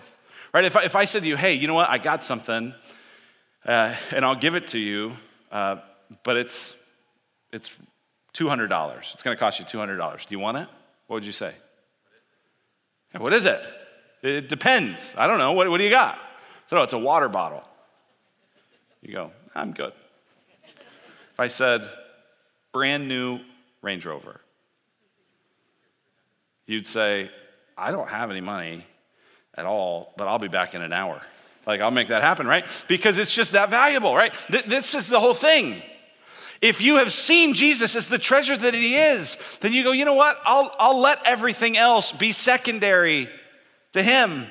right? 0.51 0.65
If 0.65 0.75
I, 0.75 0.85
if 0.85 0.95
I 0.95 1.05
said 1.05 1.21
to 1.21 1.27
you, 1.27 1.37
hey, 1.37 1.53
you 1.53 1.67
know 1.67 1.75
what, 1.75 1.91
I 1.91 1.99
got 1.99 2.23
something, 2.23 2.73
uh, 3.69 3.95
and 4.11 4.25
I'll 4.25 4.35
give 4.35 4.55
it 4.55 4.69
to 4.69 4.79
you, 4.79 5.15
uh, 5.51 5.77
but 6.23 6.37
it's, 6.37 6.75
it's 7.51 7.69
$200. 8.33 8.97
It's 9.13 9.21
going 9.21 9.37
to 9.37 9.39
cost 9.39 9.59
you 9.59 9.65
$200. 9.65 10.25
Do 10.25 10.25
you 10.29 10.39
want 10.39 10.57
it? 10.57 10.67
What 11.05 11.17
would 11.17 11.25
you 11.25 11.31
say? 11.31 11.53
What 13.15 13.31
is 13.31 13.45
it? 13.45 13.59
It 14.23 14.49
depends. 14.49 14.97
I 15.15 15.27
don't 15.27 15.37
know. 15.37 15.51
What, 15.51 15.69
what 15.69 15.77
do 15.77 15.83
you 15.83 15.89
got? 15.91 16.17
So, 16.67 16.77
no, 16.77 16.83
it's 16.83 16.93
a 16.93 16.97
water 16.97 17.29
bottle. 17.29 17.63
You 19.03 19.13
go, 19.13 19.31
I'm 19.53 19.71
good. 19.71 19.93
If 21.33 21.39
I 21.39 21.47
said, 21.47 21.87
brand 22.73 23.07
new 23.07 23.39
Range 23.83 24.03
Rover, 24.03 24.41
you'd 26.65 26.87
say, 26.87 27.29
I 27.77 27.91
don't 27.91 28.09
have 28.09 28.31
any 28.31 28.41
money 28.41 28.83
at 29.53 29.67
all, 29.67 30.13
but 30.17 30.27
I'll 30.27 30.39
be 30.39 30.47
back 30.47 30.73
in 30.73 30.81
an 30.81 30.91
hour. 30.91 31.21
Like, 31.69 31.81
I'll 31.81 31.91
make 31.91 32.07
that 32.07 32.23
happen, 32.23 32.47
right? 32.47 32.65
Because 32.87 33.19
it's 33.19 33.31
just 33.31 33.51
that 33.51 33.69
valuable, 33.69 34.15
right? 34.15 34.33
This 34.49 34.95
is 34.95 35.07
the 35.07 35.19
whole 35.19 35.35
thing. 35.35 35.79
If 36.63 36.81
you 36.81 36.97
have 36.97 37.13
seen 37.13 37.53
Jesus 37.53 37.95
as 37.95 38.07
the 38.07 38.17
treasure 38.17 38.57
that 38.57 38.73
he 38.73 38.95
is, 38.95 39.37
then 39.61 39.71
you 39.71 39.83
go, 39.83 39.91
you 39.91 40.03
know 40.03 40.15
what? 40.15 40.39
I'll, 40.45 40.71
I'll 40.79 40.99
let 40.99 41.27
everything 41.27 41.77
else 41.77 42.11
be 42.11 42.31
secondary 42.31 43.29
to 43.93 44.01
him. 44.01 44.47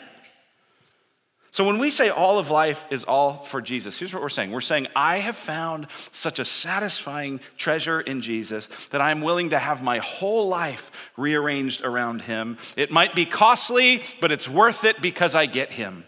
So 1.51 1.65
when 1.65 1.81
we 1.81 1.91
say 1.91 2.09
all 2.09 2.39
of 2.39 2.51
life 2.51 2.87
is 2.89 3.03
all 3.03 3.43
for 3.43 3.61
Jesus, 3.61 3.99
here's 3.99 4.15
what 4.15 4.23
we're 4.23 4.29
saying. 4.29 4.53
We're 4.53 4.61
saying, 4.61 4.87
I 4.95 5.19
have 5.19 5.37
found 5.37 5.89
such 6.13 6.39
a 6.39 6.45
satisfying 6.45 7.41
treasure 7.57 8.01
in 8.01 8.21
Jesus 8.21 8.69
that 8.91 9.01
I'm 9.01 9.23
willing 9.23 9.51
to 9.51 9.59
have 9.59 9.83
my 9.83 9.99
whole 9.99 10.47
life 10.47 10.93
rearranged 11.17 11.83
around 11.83 12.23
him. 12.23 12.59
It 12.77 12.93
might 12.93 13.17
be 13.17 13.27
costly, 13.27 14.03
but 14.21 14.31
it's 14.31 14.49
worth 14.49 14.85
it 14.85 15.03
because 15.03 15.35
I 15.35 15.47
get 15.47 15.73
him. 15.73 16.05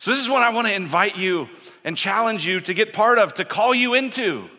So, 0.00 0.10
this 0.10 0.20
is 0.20 0.28
what 0.28 0.42
I 0.42 0.50
want 0.50 0.66
to 0.66 0.74
invite 0.74 1.16
you 1.16 1.48
and 1.84 1.96
challenge 1.96 2.44
you 2.44 2.60
to 2.60 2.74
get 2.74 2.92
part 2.92 3.18
of, 3.18 3.34
to 3.34 3.44
call 3.44 3.74
you 3.74 3.94
into, 3.94 4.50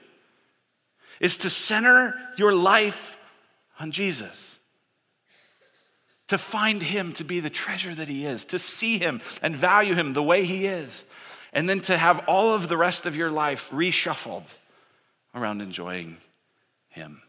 is 1.20 1.38
to 1.38 1.50
center 1.50 2.16
your 2.38 2.54
life 2.54 3.18
on 3.80 3.92
Jesus 3.92 4.52
to 6.32 6.38
find 6.38 6.82
Him 6.82 7.12
to 7.12 7.26
be 7.26 7.42
the 7.42 7.50
treasure 7.50 7.94
that 7.94 8.08
He 8.08 8.26
is, 8.26 8.46
to 8.46 8.58
see 8.58 8.98
Him 8.98 9.20
and 9.42 9.54
value 9.54 9.96
Him 9.96 10.14
the 10.14 10.24
way 10.24 10.46
He 10.46 10.66
is, 10.66 11.04
and 11.52 11.68
then 11.68 11.82
to 11.82 11.98
have 11.98 12.24
all 12.26 12.54
of 12.54 12.70
the 12.70 12.78
rest 12.78 13.06
of 13.06 13.18
your 13.18 13.30
life 13.30 13.70
reshuffled 13.70 14.46
around 15.36 15.62
enjoying 15.62 16.16
Him. 16.88 17.22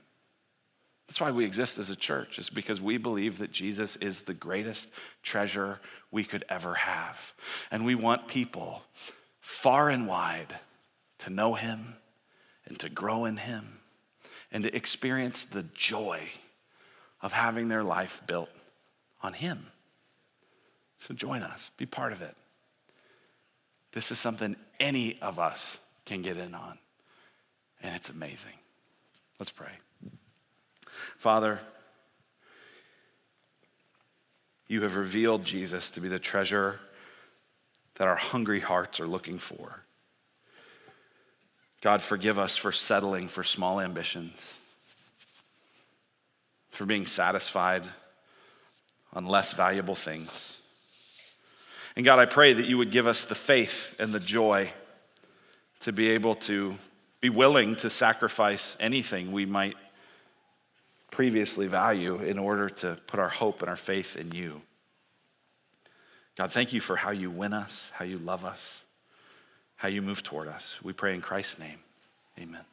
That's 1.08 1.20
why 1.20 1.32
we 1.32 1.44
exist 1.44 1.78
as 1.78 1.90
a 1.90 1.96
church, 1.96 2.38
is 2.38 2.48
because 2.48 2.80
we 2.80 2.96
believe 2.96 3.38
that 3.38 3.50
Jesus 3.50 3.96
is 3.96 4.22
the 4.22 4.34
greatest 4.34 4.88
treasure 5.24 5.80
we 6.12 6.22
could 6.22 6.44
ever 6.48 6.74
have. 6.74 7.32
And 7.72 7.84
we 7.84 7.96
want 7.96 8.28
people 8.28 8.82
far 9.40 9.88
and 9.88 10.06
wide 10.06 10.54
to 11.20 11.30
know 11.30 11.54
Him 11.54 11.96
and 12.66 12.78
to 12.78 12.88
grow 12.88 13.24
in 13.24 13.38
Him 13.38 13.80
and 14.52 14.62
to 14.62 14.76
experience 14.76 15.44
the 15.44 15.64
joy 15.74 16.20
of 17.20 17.32
having 17.32 17.68
their 17.68 17.82
life 17.82 18.22
built 18.26 18.50
on 19.22 19.32
Him. 19.32 19.66
So 21.00 21.14
join 21.14 21.42
us, 21.42 21.70
be 21.76 21.86
part 21.86 22.12
of 22.12 22.22
it. 22.22 22.36
This 23.92 24.10
is 24.10 24.18
something 24.18 24.54
any 24.78 25.20
of 25.20 25.38
us 25.38 25.78
can 26.04 26.22
get 26.22 26.36
in 26.36 26.54
on, 26.54 26.78
and 27.82 27.94
it's 27.96 28.08
amazing. 28.08 28.52
Let's 29.38 29.50
pray. 29.50 29.72
Father, 31.18 31.60
you 34.72 34.80
have 34.80 34.96
revealed 34.96 35.44
Jesus 35.44 35.90
to 35.90 36.00
be 36.00 36.08
the 36.08 36.18
treasure 36.18 36.80
that 37.96 38.08
our 38.08 38.16
hungry 38.16 38.58
hearts 38.58 39.00
are 39.00 39.06
looking 39.06 39.36
for. 39.36 39.82
God, 41.82 42.00
forgive 42.00 42.38
us 42.38 42.56
for 42.56 42.72
settling 42.72 43.28
for 43.28 43.44
small 43.44 43.80
ambitions, 43.80 44.50
for 46.70 46.86
being 46.86 47.04
satisfied 47.04 47.84
on 49.12 49.26
less 49.26 49.52
valuable 49.52 49.94
things. 49.94 50.56
And 51.94 52.02
God, 52.02 52.18
I 52.18 52.24
pray 52.24 52.54
that 52.54 52.64
you 52.64 52.78
would 52.78 52.90
give 52.90 53.06
us 53.06 53.26
the 53.26 53.34
faith 53.34 53.94
and 53.98 54.10
the 54.10 54.20
joy 54.20 54.72
to 55.80 55.92
be 55.92 56.12
able 56.12 56.36
to 56.36 56.78
be 57.20 57.28
willing 57.28 57.76
to 57.76 57.90
sacrifice 57.90 58.74
anything 58.80 59.32
we 59.32 59.44
might 59.44 59.76
previously 61.12 61.68
value 61.68 62.16
in 62.16 62.38
order 62.38 62.68
to 62.68 62.96
put 63.06 63.20
our 63.20 63.28
hope 63.28 63.60
and 63.60 63.68
our 63.68 63.76
faith 63.76 64.16
in 64.16 64.32
you. 64.32 64.62
God, 66.36 66.50
thank 66.50 66.72
you 66.72 66.80
for 66.80 66.96
how 66.96 67.10
you 67.10 67.30
win 67.30 67.52
us, 67.52 67.90
how 67.92 68.04
you 68.04 68.18
love 68.18 68.44
us, 68.44 68.80
how 69.76 69.88
you 69.88 70.02
move 70.02 70.22
toward 70.22 70.48
us. 70.48 70.76
We 70.82 70.94
pray 70.94 71.14
in 71.14 71.20
Christ's 71.20 71.58
name. 71.58 71.78
Amen. 72.40 72.64